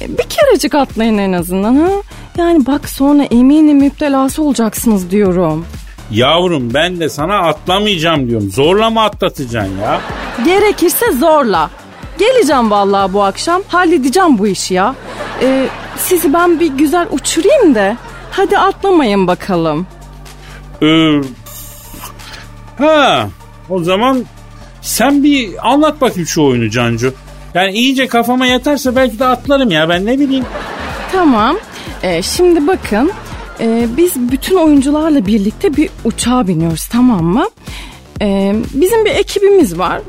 E, 0.00 0.18
Bir 0.18 0.24
kerecik 0.28 0.74
atlayın 0.74 1.18
en 1.18 1.32
azından 1.32 1.74
ha. 1.76 1.88
Yani 2.38 2.66
bak 2.66 2.88
sonra 2.88 3.22
eminim 3.22 3.76
müptelası 3.78 4.42
olacaksınız 4.42 5.10
diyorum. 5.10 5.66
Yavrum 6.10 6.74
ben 6.74 7.00
de 7.00 7.08
sana 7.08 7.38
atlamayacağım 7.38 8.28
diyorum. 8.28 8.50
Zorla 8.50 8.90
mı 8.90 9.00
atlatacaksın 9.02 9.78
ya? 9.82 10.00
Gerekirse 10.44 11.12
zorla. 11.12 11.70
Geleceğim 12.18 12.70
vallahi 12.70 13.12
bu 13.12 13.22
akşam. 13.22 13.62
Halledeceğim 13.68 14.38
bu 14.38 14.46
işi 14.46 14.74
ya. 14.74 14.94
E, 15.42 15.66
sizi 15.96 16.32
ben 16.32 16.60
bir 16.60 16.66
güzel 16.66 17.06
uçurayım 17.10 17.74
da. 17.74 17.96
Hadi 18.30 18.58
atlamayın 18.58 19.26
bakalım. 19.26 19.86
Ee, 20.82 21.20
ha 22.78 23.28
o 23.70 23.82
zaman 23.82 24.24
sen 24.82 25.22
bir 25.22 25.70
anlat 25.70 26.00
bakayım 26.00 26.26
şu 26.26 26.42
oyunu 26.42 26.70
Cancu. 26.70 27.14
Yani 27.54 27.72
iyice 27.72 28.06
kafama 28.06 28.46
yatarsa 28.46 28.96
belki 28.96 29.18
de 29.18 29.24
atlarım 29.24 29.70
ya 29.70 29.88
ben 29.88 30.06
ne 30.06 30.18
bileyim. 30.18 30.44
Tamam. 31.12 31.56
Ee, 32.02 32.22
şimdi 32.22 32.66
bakın. 32.66 33.10
Ee, 33.60 33.86
biz 33.96 34.12
bütün 34.16 34.56
oyuncularla 34.56 35.26
birlikte 35.26 35.76
bir 35.76 35.90
uçağa 36.04 36.48
biniyoruz 36.48 36.86
tamam 36.86 37.24
mı? 37.24 37.48
Ee, 38.22 38.54
bizim 38.74 39.04
bir 39.04 39.10
ekibimiz 39.10 39.78
var. 39.78 40.00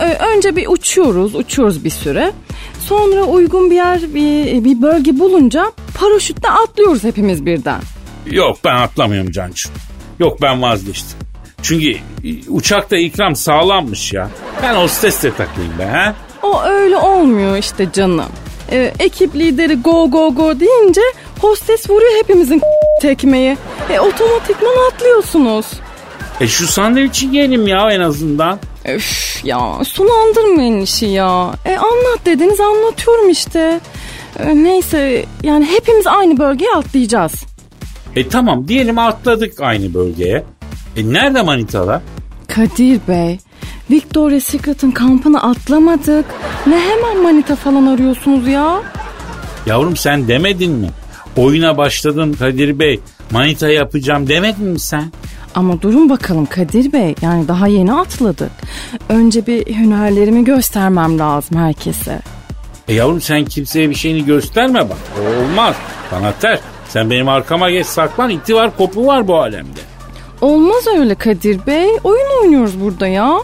Ee, 0.00 0.18
önce 0.36 0.56
bir 0.56 0.66
uçuyoruz, 0.68 1.34
uçuyoruz 1.34 1.84
bir 1.84 1.90
süre. 1.90 2.32
Sonra 2.80 3.22
uygun 3.22 3.70
bir 3.70 3.76
yer, 3.76 4.00
bir, 4.14 4.64
bir 4.64 4.82
bölge 4.82 5.18
bulunca 5.18 5.72
paraşütle 6.00 6.48
atlıyoruz 6.48 7.04
hepimiz 7.04 7.46
birden. 7.46 7.80
Yok 8.30 8.58
ben 8.64 8.74
atlamıyorum 8.74 9.30
Cancu. 9.30 9.68
Yok 10.18 10.42
ben 10.42 10.62
vazgeçtim. 10.62 11.21
Çünkü 11.62 11.96
uçakta 12.48 12.96
ikram 12.96 13.36
sağlammış 13.36 14.12
ya. 14.12 14.30
Ben 14.62 14.74
hostes 14.74 15.22
de 15.22 15.30
takayım 15.34 15.78
be 15.78 15.84
ha. 15.84 16.14
O 16.42 16.62
öyle 16.62 16.96
olmuyor 16.96 17.56
işte 17.56 17.88
canım. 17.92 18.24
Ee, 18.72 18.92
ekip 18.98 19.36
lideri 19.36 19.74
go 19.74 20.10
go 20.10 20.34
go 20.34 20.60
deyince 20.60 21.00
hostes 21.40 21.90
vuruyor 21.90 22.12
hepimizin 22.22 22.60
tekmeyi. 23.02 23.56
E, 23.90 24.00
otomatikman 24.00 24.90
atlıyorsunuz. 24.92 25.66
E 26.40 26.46
şu 26.48 26.66
sandviçi 26.66 27.26
yiyelim 27.26 27.66
ya 27.66 27.90
en 27.90 28.00
azından. 28.00 28.58
Öf 28.84 29.40
ya 29.44 29.84
sulandırmayın 29.84 30.80
işi 30.80 31.06
ya. 31.06 31.54
E 31.64 31.76
anlat 31.76 32.18
dediniz 32.26 32.60
anlatıyorum 32.60 33.30
işte. 33.30 33.80
E, 34.38 34.56
neyse 34.64 35.24
yani 35.42 35.66
hepimiz 35.66 36.06
aynı 36.06 36.38
bölgeye 36.38 36.70
atlayacağız. 36.70 37.32
E 38.16 38.28
tamam 38.28 38.68
diyelim 38.68 38.98
atladık 38.98 39.60
aynı 39.60 39.94
bölgeye. 39.94 40.44
E 40.96 41.12
nerede 41.12 41.42
manitalar? 41.42 42.00
Kadir 42.48 43.00
Bey, 43.08 43.38
Victoria's 43.90 44.44
Secret'ın 44.44 44.90
kampını 44.90 45.42
atlamadık. 45.42 46.24
Ne 46.66 46.80
hemen 46.80 47.22
manita 47.22 47.56
falan 47.56 47.86
arıyorsunuz 47.86 48.48
ya? 48.48 48.82
Yavrum 49.66 49.96
sen 49.96 50.28
demedin 50.28 50.72
mi? 50.72 50.90
Oyuna 51.36 51.76
başladım 51.76 52.36
Kadir 52.38 52.78
Bey. 52.78 53.00
Manita 53.30 53.68
yapacağım 53.68 54.28
demedin 54.28 54.66
mi 54.66 54.80
sen? 54.80 55.04
Ama 55.54 55.82
durun 55.82 56.10
bakalım 56.10 56.46
Kadir 56.46 56.92
Bey. 56.92 57.14
Yani 57.22 57.48
daha 57.48 57.66
yeni 57.66 57.92
atladık. 57.92 58.50
Önce 59.08 59.46
bir 59.46 59.66
hünerlerimi 59.66 60.44
göstermem 60.44 61.18
lazım 61.18 61.58
herkese. 61.58 62.20
E 62.88 62.94
yavrum 62.94 63.20
sen 63.20 63.44
kimseye 63.44 63.90
bir 63.90 63.94
şeyini 63.94 64.24
gösterme 64.24 64.80
bak. 64.90 64.98
O 65.20 65.42
olmaz. 65.44 65.76
Bana 66.12 66.32
ter. 66.32 66.60
Sen 66.88 67.10
benim 67.10 67.28
arkama 67.28 67.70
geç 67.70 67.86
saklan. 67.86 68.30
İti 68.30 68.54
var 68.54 68.76
kopu 68.76 69.06
var 69.06 69.28
bu 69.28 69.38
alemde. 69.38 69.80
Olmaz 70.42 70.86
öyle 70.98 71.14
Kadir 71.14 71.66
Bey. 71.66 71.88
Oyun 72.04 72.26
oynuyoruz 72.42 72.80
burada 72.80 73.06
ya. 73.06 73.38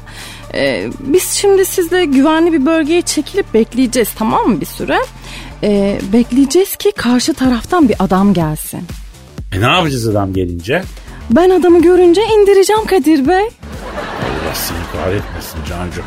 Ee, 0.55 0.87
biz 1.01 1.31
şimdi 1.31 1.65
sizle 1.65 2.05
güvenli 2.05 2.53
bir 2.53 2.67
bölgeye 2.67 3.03
çekilip 3.03 3.55
bekleyeceğiz 3.55 4.09
tamam 4.19 4.49
mı 4.49 4.61
bir 4.61 4.67
süre? 4.67 4.99
Ee, 5.63 5.99
bekleyeceğiz 6.13 6.77
ki 6.77 6.93
karşı 6.93 7.35
taraftan 7.35 7.89
bir 7.89 7.95
adam 7.99 8.35
gelsin. 8.35 8.81
E 9.53 9.61
ne 9.61 9.65
yapacağız 9.67 10.09
adam 10.09 10.33
gelince? 10.33 10.83
Ben 11.31 11.51
adamı 11.51 11.83
görünce 11.83 12.21
indireceğim 12.27 12.85
Kadir 12.85 13.29
Bey. 13.29 13.45
Allah 13.45 14.55
seni 14.55 14.79
kahretmesin 14.93 15.59
Cancu. 15.69 16.01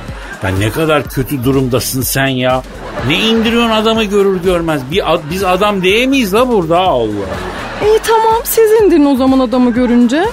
Ya 0.44 0.50
ne 0.50 0.70
kadar 0.70 1.04
kötü 1.10 1.44
durumdasın 1.44 2.02
sen 2.02 2.28
ya. 2.28 2.64
Ne 3.08 3.20
indiriyorsun 3.20 3.70
adamı 3.72 4.04
görür 4.04 4.44
görmez. 4.44 4.82
Bir, 4.92 5.14
ad- 5.14 5.22
biz 5.32 5.44
adam 5.44 5.84
değil 5.84 6.08
miyiz 6.08 6.34
la 6.34 6.50
burada 6.50 6.78
Allah. 6.80 7.12
İyi 7.86 8.00
tamam 8.04 8.42
siz 8.44 8.72
indirin 8.82 9.06
o 9.06 9.16
zaman 9.16 9.40
adamı 9.40 9.74
görünce. 9.74 10.26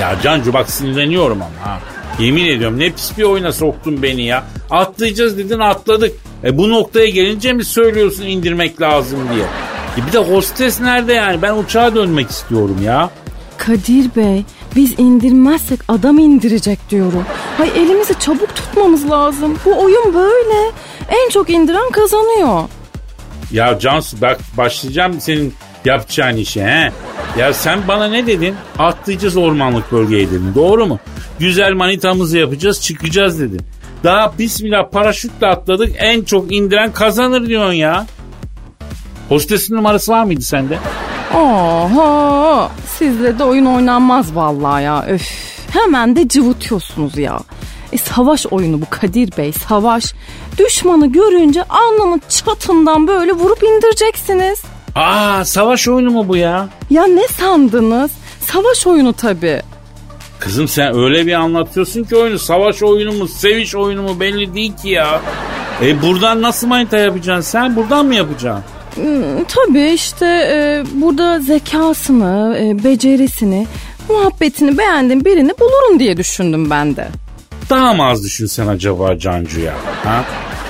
Ya 0.00 0.16
Cancu 0.22 0.52
bak 0.52 0.70
sinirleniyorum 0.70 1.42
ama 1.42 1.70
ha. 1.70 1.80
Yemin 2.18 2.46
ediyorum 2.46 2.78
ne 2.78 2.90
pis 2.90 3.18
bir 3.18 3.22
oyuna 3.22 3.52
soktun 3.52 4.02
beni 4.02 4.22
ya. 4.22 4.44
Atlayacağız 4.70 5.38
dedin 5.38 5.58
atladık. 5.58 6.12
E 6.44 6.58
bu 6.58 6.70
noktaya 6.70 7.06
gelince 7.06 7.52
mi 7.52 7.64
söylüyorsun 7.64 8.22
indirmek 8.22 8.80
lazım 8.80 9.18
diye. 9.34 9.44
E 9.98 10.06
bir 10.06 10.12
de 10.12 10.18
hostes 10.18 10.80
nerede 10.80 11.12
yani? 11.12 11.42
Ben 11.42 11.56
uçağa 11.56 11.94
dönmek 11.94 12.30
istiyorum 12.30 12.76
ya. 12.84 13.10
Kadir 13.58 14.10
Bey 14.16 14.44
biz 14.76 14.98
indirmezsek 14.98 15.80
adam 15.88 16.18
indirecek 16.18 16.90
diyorum. 16.90 17.24
Hay 17.58 17.68
elimizi 17.68 18.18
çabuk 18.18 18.54
tutmamız 18.54 19.10
lazım. 19.10 19.58
Bu 19.64 19.84
oyun 19.84 20.14
böyle. 20.14 20.70
En 21.08 21.30
çok 21.30 21.50
indiren 21.50 21.90
kazanıyor. 21.90 22.62
Ya 23.52 23.78
Cansu 23.78 24.20
bak 24.20 24.40
başlayacağım 24.56 25.20
senin 25.20 25.54
yapacağın 25.84 26.36
işe 26.36 26.64
he. 26.64 26.92
Ya 27.40 27.54
sen 27.54 27.78
bana 27.88 28.08
ne 28.08 28.26
dedin? 28.26 28.54
Atlayacağız 28.78 29.36
ormanlık 29.36 29.92
bölgeye 29.92 30.26
dedin. 30.26 30.52
Doğru 30.54 30.86
mu? 30.86 30.98
Güzel 31.38 31.72
manitamızı 31.72 32.38
yapacağız 32.38 32.80
çıkacağız 32.80 33.40
dedin. 33.40 33.60
Daha 34.04 34.38
bismillah 34.38 34.90
paraşütle 34.90 35.46
atladık 35.46 35.92
en 35.98 36.22
çok 36.22 36.52
indiren 36.52 36.92
kazanır 36.92 37.46
diyorsun 37.46 37.72
ya. 37.72 38.06
Hostesin 39.28 39.76
numarası 39.76 40.12
var 40.12 40.24
mıydı 40.24 40.42
sende? 40.42 40.78
Oho 41.34 42.68
sizle 42.98 43.38
de 43.38 43.44
oyun 43.44 43.66
oynanmaz 43.66 44.34
vallahi 44.34 44.84
ya 44.84 45.04
öf. 45.08 45.22
Hemen 45.70 46.16
de 46.16 46.28
cıvıtıyorsunuz 46.28 47.18
ya. 47.18 47.40
E 47.92 47.98
savaş 47.98 48.46
oyunu 48.46 48.80
bu 48.80 48.84
Kadir 48.90 49.36
Bey 49.36 49.52
savaş. 49.52 50.14
Düşmanı 50.58 51.12
görünce 51.12 51.62
alnının 51.62 52.22
çatından 52.28 53.06
böyle 53.06 53.32
vurup 53.32 53.62
indireceksiniz. 53.62 54.62
Aa 54.94 55.44
savaş 55.44 55.88
oyunu 55.88 56.10
mu 56.10 56.28
bu 56.28 56.36
ya? 56.36 56.68
Ya 56.90 57.06
ne 57.06 57.28
sandınız? 57.28 58.10
Savaş 58.40 58.86
oyunu 58.86 59.12
tabii. 59.12 59.62
Kızım 60.38 60.68
sen 60.68 60.94
öyle 60.98 61.26
bir 61.26 61.32
anlatıyorsun 61.32 62.04
ki 62.04 62.16
oyunu 62.16 62.38
savaş 62.38 62.82
oyunu 62.82 63.12
mu 63.12 63.28
seviş 63.28 63.74
oyunu 63.74 64.02
mu 64.02 64.20
belli 64.20 64.54
değil 64.54 64.72
ki 64.76 64.88
ya. 64.88 65.20
E 65.82 66.02
buradan 66.02 66.42
nasıl 66.42 66.66
manita 66.66 66.98
yapacaksın 66.98 67.50
sen? 67.50 67.76
Buradan 67.76 68.06
mı 68.06 68.14
yapacaksın? 68.14 68.64
Hmm, 68.94 69.44
tabii 69.44 69.90
işte 69.90 70.26
e, 70.26 70.82
burada 70.94 71.40
zekasını, 71.40 72.58
e, 72.60 72.84
becerisini, 72.84 73.66
muhabbetini 74.08 74.78
beğendiğim 74.78 75.24
birini 75.24 75.52
bulurum 75.60 75.98
diye 76.00 76.16
düşündüm 76.16 76.70
ben 76.70 76.96
de. 76.96 77.08
Daha 77.70 77.94
mı 77.94 78.04
az 78.06 78.24
düşünsen 78.24 78.66
acaba 78.66 79.18
Cancu 79.18 79.60
ya? 79.60 79.74
Ha? 80.04 80.24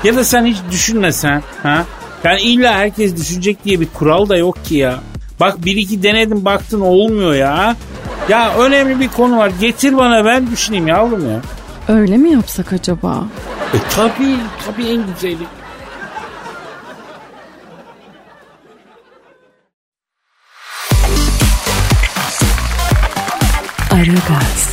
Ya 0.05 0.17
da 0.17 0.25
sen 0.25 0.47
hiç 0.47 0.57
düşünmesen 0.71 1.43
ha? 1.63 1.85
Yani 2.25 2.41
illa 2.41 2.75
herkes 2.75 3.17
düşünecek 3.17 3.65
diye 3.65 3.81
bir 3.81 3.89
kural 3.99 4.29
da 4.29 4.37
yok 4.37 4.65
ki 4.65 4.75
ya. 4.75 5.01
Bak 5.41 5.65
bir 5.65 5.77
iki 5.77 6.03
denedim 6.03 6.45
baktın 6.45 6.81
olmuyor 6.81 7.35
ya. 7.35 7.77
Ya 8.29 8.55
önemli 8.55 9.01
bir 9.01 9.09
konu 9.09 9.37
var. 9.37 9.51
Getir 9.61 9.97
bana 9.97 10.25
ben 10.25 10.51
düşüneyim 10.51 10.87
yavrum 10.89 11.31
ya. 11.31 11.41
Öyle 11.89 12.17
mi 12.17 12.33
yapsak 12.33 12.73
acaba? 12.73 13.25
E 13.75 13.79
tabii 13.97 14.37
tabii 14.67 14.87
en 14.89 15.07
güzeli. 15.07 15.45
Aragaz, 23.91 24.71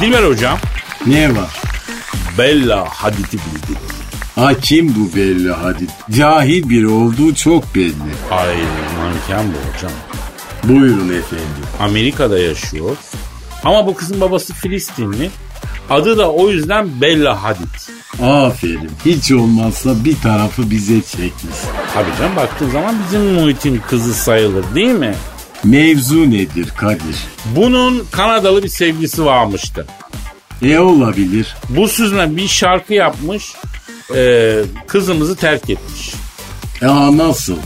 Dilber 0.00 0.22
hocam. 0.22 0.58
Ne 1.06 1.36
var? 1.36 1.60
Bella 2.38 2.84
Hadid'i 2.88 3.32
bildi. 3.32 3.78
Ha 4.34 4.54
kim 4.54 4.94
bu 4.94 5.16
belli 5.16 5.50
hadi. 5.52 5.86
Cahil 6.10 6.68
biri 6.68 6.88
olduğu 6.88 7.34
çok 7.34 7.74
belli. 7.74 7.92
Ay 8.30 8.56
manken 8.98 9.46
bu 9.52 9.76
hocam. 9.76 9.92
Buyurun 10.64 11.08
efendim. 11.08 11.64
Amerika'da 11.80 12.38
yaşıyor. 12.38 12.96
Ama 13.64 13.86
bu 13.86 13.94
kızın 13.94 14.20
babası 14.20 14.54
Filistinli. 14.54 15.30
Adı 15.90 16.18
da 16.18 16.30
o 16.32 16.48
yüzden 16.48 17.00
Bella 17.00 17.42
Hadid. 17.42 17.74
Aferin. 18.22 18.90
Hiç 19.04 19.32
olmazsa 19.32 20.04
bir 20.04 20.16
tarafı 20.20 20.70
bize 20.70 21.02
çekmiş. 21.02 21.56
Tabii 21.94 22.10
canım 22.18 22.36
baktığın 22.36 22.70
zaman 22.70 22.94
bizim 23.06 23.32
muhitin 23.32 23.80
kızı 23.88 24.14
sayılır 24.14 24.64
değil 24.74 24.90
mi? 24.90 25.14
Mevzu 25.64 26.30
nedir 26.30 26.68
Kadir? 26.76 27.16
Bunun 27.56 28.04
Kanadalı 28.10 28.62
bir 28.62 28.68
sevgilisi 28.68 29.24
varmıştı. 29.24 29.86
E 30.62 30.78
olabilir. 30.78 31.56
Bu 31.68 31.88
süzme 31.88 32.36
bir 32.36 32.48
şarkı 32.48 32.94
yapmış. 32.94 33.52
E, 34.14 34.62
kızımızı 34.86 35.36
terk 35.36 35.70
etmiş. 35.70 36.14
Ya 36.80 37.16
nasıl? 37.16 37.56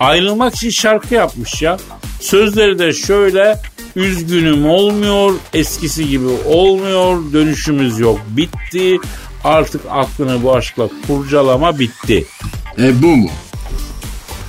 Ayrılmak 0.00 0.54
için 0.54 0.70
şarkı 0.70 1.14
yapmış 1.14 1.62
ya. 1.62 1.76
Sözleri 2.20 2.78
de 2.78 2.92
şöyle. 2.92 3.58
Üzgünüm 3.96 4.70
olmuyor, 4.70 5.32
eskisi 5.54 6.08
gibi 6.08 6.26
olmuyor, 6.46 7.32
dönüşümüz 7.32 7.98
yok, 7.98 8.20
bitti. 8.28 8.96
Artık 9.44 9.80
aklını 9.90 10.42
bu 10.42 10.54
aşkla 10.54 10.88
kurcalama 11.06 11.78
bitti. 11.78 12.24
E 12.78 13.02
bu 13.02 13.16
mu? 13.16 13.30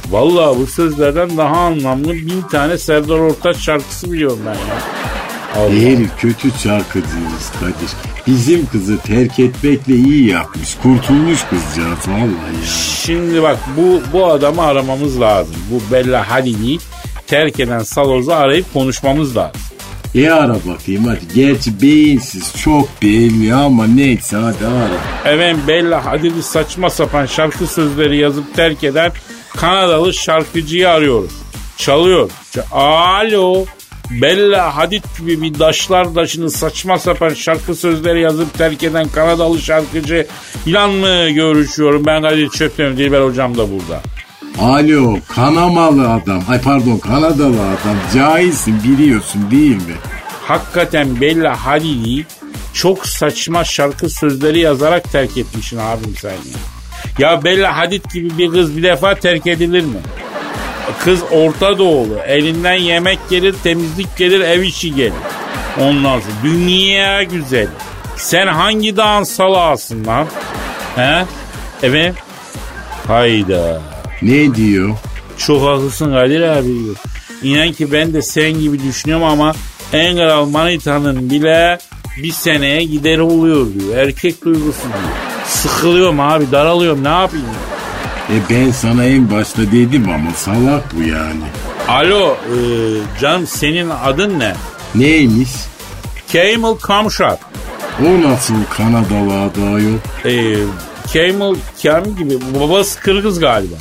Vallahi 0.10 0.60
bu 0.60 0.68
sözlerden 0.68 1.38
daha 1.38 1.56
anlamlı 1.56 2.14
bin 2.14 2.42
tane 2.42 2.78
Serdar 2.78 3.20
Ortaç 3.20 3.58
şarkısı 3.58 4.12
biliyorum 4.12 4.40
ben 4.46 4.54
ya. 4.54 4.82
Allah. 5.56 5.74
Herif 5.74 6.10
kötü 6.22 6.52
şarkıcıyız 6.64 7.52
Kadir. 7.60 7.90
Bizim 8.28 8.66
kızı 8.66 8.98
terk 8.98 9.40
etmekle 9.40 9.96
iyi 9.96 10.30
yapmış. 10.30 10.76
Kurtulmuş 10.84 11.40
kızcağız 11.44 12.08
vallahi 12.08 12.56
ya. 12.62 12.68
Şimdi 13.06 13.44
bak 13.44 13.58
bu 13.78 14.02
bu 14.14 14.26
adamı 14.26 14.62
aramamız 14.62 15.22
lazım. 15.22 15.56
Bu 15.72 15.94
Bella 15.94 16.30
Hadid'i 16.32 16.78
terk 17.28 17.60
eden 17.60 17.80
Saloz'u 17.80 18.34
arayıp 18.34 18.74
konuşmamız 18.74 19.38
lazım. 19.38 19.62
E 20.16 20.30
ara 20.30 20.56
bakayım 20.68 21.06
hadi. 21.06 21.20
Gerçi 21.36 21.82
beyinsiz 21.82 22.54
çok 22.64 23.02
belli 23.02 23.54
ama 23.54 23.88
neyse 23.88 24.38
hadi 24.38 24.66
ara. 24.68 25.34
Efendim 25.34 25.62
Bella 25.68 26.06
Hadid'i 26.06 26.44
saçma 26.44 26.90
sapan 26.90 27.26
şarkı 27.26 27.68
sözleri 27.68 28.18
yazıp 28.18 28.56
terk 28.56 28.84
eden 28.84 29.12
Kanadalı 29.58 30.14
şarkıcıyı 30.14 30.90
arıyorum. 30.90 31.30
Çalıyor. 31.78 32.30
Ç- 32.56 32.70
Alo. 32.72 33.66
Bella 34.12 34.76
Hadid 34.76 35.04
gibi 35.20 35.42
bir 35.42 35.60
daşlar 35.60 36.16
daşını 36.16 36.50
saçma 36.52 37.00
sapan 37.00 37.30
şarkı 37.34 37.76
sözleri 37.76 38.22
yazıp 38.22 38.58
terk 38.58 38.84
eden 38.84 39.08
Kanadalı 39.08 39.62
şarkıcı 39.62 40.28
ilan 40.66 40.92
mı 40.92 41.30
görüşüyorum? 41.30 42.06
Ben 42.06 42.22
Kadir 42.22 42.50
Çöpten 42.50 42.98
Dilber 42.98 43.22
hocam 43.22 43.58
da 43.58 43.66
burada. 43.72 44.02
Alo 44.62 45.18
kanamalı 45.36 46.10
adam. 46.10 46.44
Ay 46.50 46.62
pardon 46.62 46.98
Kanadalı 46.98 47.62
adam. 47.62 47.98
Cahilsin 48.14 48.84
biliyorsun 48.84 49.52
değil 49.52 49.76
mi? 49.76 49.96
Hakikaten 50.48 51.22
Bella 51.22 51.66
Hadid'i 51.66 52.26
çok 52.74 53.08
saçma 53.08 53.64
şarkı 53.64 54.10
sözleri 54.10 54.60
yazarak 54.60 55.12
terk 55.12 55.38
etmişsin 55.38 55.78
abim 55.78 56.16
sen 56.22 56.30
ya. 56.32 56.38
Ya 57.20 57.44
Bella 57.44 57.78
Hadid 57.78 58.06
gibi 58.14 58.38
bir 58.38 58.52
kız 58.52 58.78
bir 58.78 58.84
defa 58.84 59.16
terk 59.16 59.48
edilir 59.48 59.84
mi? 59.84 59.98
Kız 61.00 61.20
Orta 61.32 61.78
Doğulu. 61.78 62.20
Elinden 62.28 62.74
yemek 62.74 63.20
gelir, 63.30 63.56
temizlik 63.64 64.18
gelir, 64.18 64.40
ev 64.40 64.62
işi 64.62 64.96
gelir. 64.96 65.14
Ondan 65.82 66.20
sonra 66.20 66.34
dünya 66.44 67.24
güzel. 67.24 67.68
Sen 68.18 68.48
hangi 68.48 68.98
dağın 68.98 69.24
salağısın 69.24 70.06
lan? 70.06 70.28
He? 70.96 71.26
Evet. 71.84 72.16
Hayda. 73.08 73.82
Ne 74.22 74.56
diyor? 74.56 74.96
Çok 75.38 75.62
haklısın 75.62 76.12
Kadir 76.12 76.42
abi 76.42 76.68
diyor. 76.68 76.96
İnan 77.44 77.72
ki 77.72 77.92
ben 77.92 78.14
de 78.14 78.22
sen 78.22 78.52
gibi 78.54 78.84
düşünüyorum 78.84 79.26
ama 79.26 79.54
en 79.94 80.16
kral 80.18 80.46
manitanın 80.46 81.30
bile 81.30 81.78
bir 82.24 82.32
seneye 82.32 82.84
gideri 82.84 83.22
oluyor 83.22 83.68
diyor. 83.74 83.98
Erkek 83.98 84.46
duygusu 84.46 84.84
diyor. 84.84 85.14
Sıkılıyorum 85.48 86.20
abi 86.20 86.52
daralıyorum 86.52 87.04
ne 87.04 87.10
yapayım? 87.10 87.46
E 88.30 88.36
ben 88.50 88.72
sana 88.72 89.06
en 89.06 89.32
başta 89.32 89.62
dedim 89.62 90.10
ama 90.10 90.32
salak 90.36 90.96
bu 90.96 91.02
yani. 91.04 91.44
Alo 91.88 92.34
e, 92.34 92.56
canım 93.22 93.48
senin 93.48 93.90
adın 93.90 94.40
ne? 94.40 94.56
Neymiş? 94.96 95.50
Camel 96.34 96.74
Kamşat. 96.82 97.40
O 98.02 98.30
nasıl 98.30 98.54
Kanadalı 98.78 99.42
adı 99.42 99.62
ayol? 99.76 99.98
E, 100.26 100.58
Camel 101.14 101.56
Kamil 101.84 102.18
gibi 102.18 102.34
babası 102.60 103.00
Kırgız 103.00 103.40
galiba. 103.40 103.76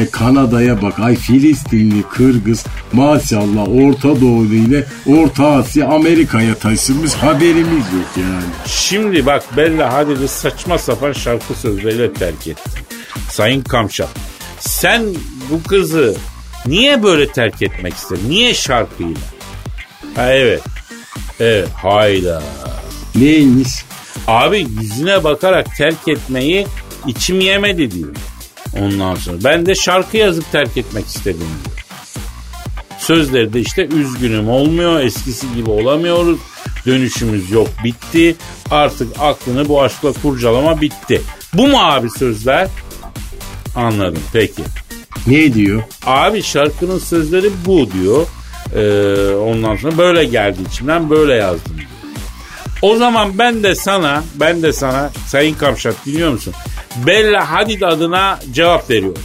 E 0.00 0.10
Kanada'ya 0.10 0.82
bak 0.82 0.98
ay 0.98 1.16
Filistinli, 1.16 2.02
Kırgız 2.02 2.64
maşallah 2.92 3.68
Orta 3.68 4.20
Doğu 4.20 4.44
ile 4.44 4.86
Orta 5.06 5.46
Asya 5.46 5.88
Amerika'ya 5.88 6.54
taşınmış 6.54 7.12
haberimiz 7.14 7.84
yok 7.92 8.16
yani. 8.16 8.44
Şimdi 8.66 9.26
bak 9.26 9.42
Bella 9.56 9.92
Hadid'i 9.92 10.28
saçma 10.28 10.78
sapan 10.78 11.12
şarkı 11.12 11.54
sözleriyle 11.54 12.12
terk 12.12 12.46
etti. 12.46 12.70
Sayın 13.30 13.62
Kamşat 13.62 14.08
sen 14.60 15.02
bu 15.50 15.68
kızı 15.68 16.16
niye 16.66 17.02
böyle 17.02 17.32
terk 17.32 17.62
etmek 17.62 17.94
istedin? 17.94 18.30
Niye 18.30 18.54
şarkıyla? 18.54 19.20
Ha 20.16 20.32
evet. 20.32 20.62
Evet 21.40 21.68
hayda. 21.74 22.42
Neymiş? 23.14 23.84
Abi 24.26 24.66
yüzüne 24.80 25.24
bakarak 25.24 25.76
terk 25.76 26.08
etmeyi 26.08 26.66
içim 27.06 27.40
yemedi 27.40 27.90
diyor. 27.90 28.14
Ondan 28.80 29.14
sonra 29.14 29.36
ben 29.44 29.66
de 29.66 29.74
şarkı 29.74 30.16
yazıp 30.16 30.52
terk 30.52 30.76
etmek 30.76 31.06
istedim 31.06 31.46
diyor. 31.64 31.84
Sözleri 32.98 33.52
de 33.52 33.60
işte 33.60 33.86
üzgünüm 33.86 34.48
olmuyor 34.48 35.00
eskisi 35.00 35.54
gibi 35.54 35.70
olamıyoruz. 35.70 36.38
Dönüşümüz 36.86 37.50
yok 37.50 37.68
bitti. 37.84 38.36
Artık 38.70 39.08
aklını 39.20 39.68
bu 39.68 39.82
aşkla 39.82 40.12
kurcalama 40.12 40.80
bitti. 40.80 41.22
Bu 41.54 41.68
mu 41.68 41.78
abi 41.80 42.10
sözler? 42.10 42.68
Anladım 43.76 44.22
peki. 44.32 44.62
Ne 45.26 45.54
diyor? 45.54 45.82
Abi 46.06 46.42
şarkının 46.42 46.98
sözleri 46.98 47.50
bu 47.66 47.88
diyor. 47.92 48.26
Ee, 48.74 49.34
ondan 49.34 49.76
sonra 49.76 49.98
böyle 49.98 50.24
geldi 50.24 50.58
içimden 50.70 51.10
böyle 51.10 51.34
yazdım 51.34 51.76
diyor. 51.76 51.88
O 52.82 52.96
zaman 52.96 53.38
ben 53.38 53.62
de 53.62 53.74
sana, 53.74 54.22
ben 54.34 54.62
de 54.62 54.72
sana 54.72 55.10
Sayın 55.26 55.54
Kavşat 55.54 55.94
dinliyor 56.06 56.32
musun? 56.32 56.54
Bella 57.06 57.50
Hadid 57.52 57.82
adına 57.82 58.38
cevap 58.52 58.90
veriyorum. 58.90 59.22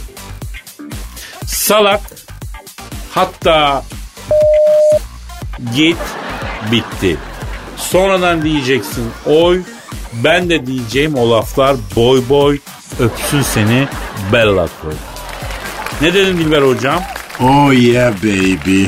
Salak 1.46 2.00
hatta 3.10 3.84
git 5.76 5.96
bitti. 6.72 7.16
Sonradan 7.76 8.42
diyeceksin 8.42 9.04
oy 9.26 9.62
ben 10.12 10.50
de 10.50 10.66
diyeceğim 10.66 11.14
o 11.14 11.30
laflar 11.30 11.76
boy 11.96 12.22
boy 12.28 12.58
öpsün 13.00 13.42
seni 13.42 13.88
Bella 14.32 14.68
koy. 14.82 14.92
Ne 16.02 16.14
dedin 16.14 16.38
Dilber 16.38 16.62
hocam? 16.62 17.02
Oh 17.40 17.72
yeah 17.72 18.12
baby. 18.12 18.84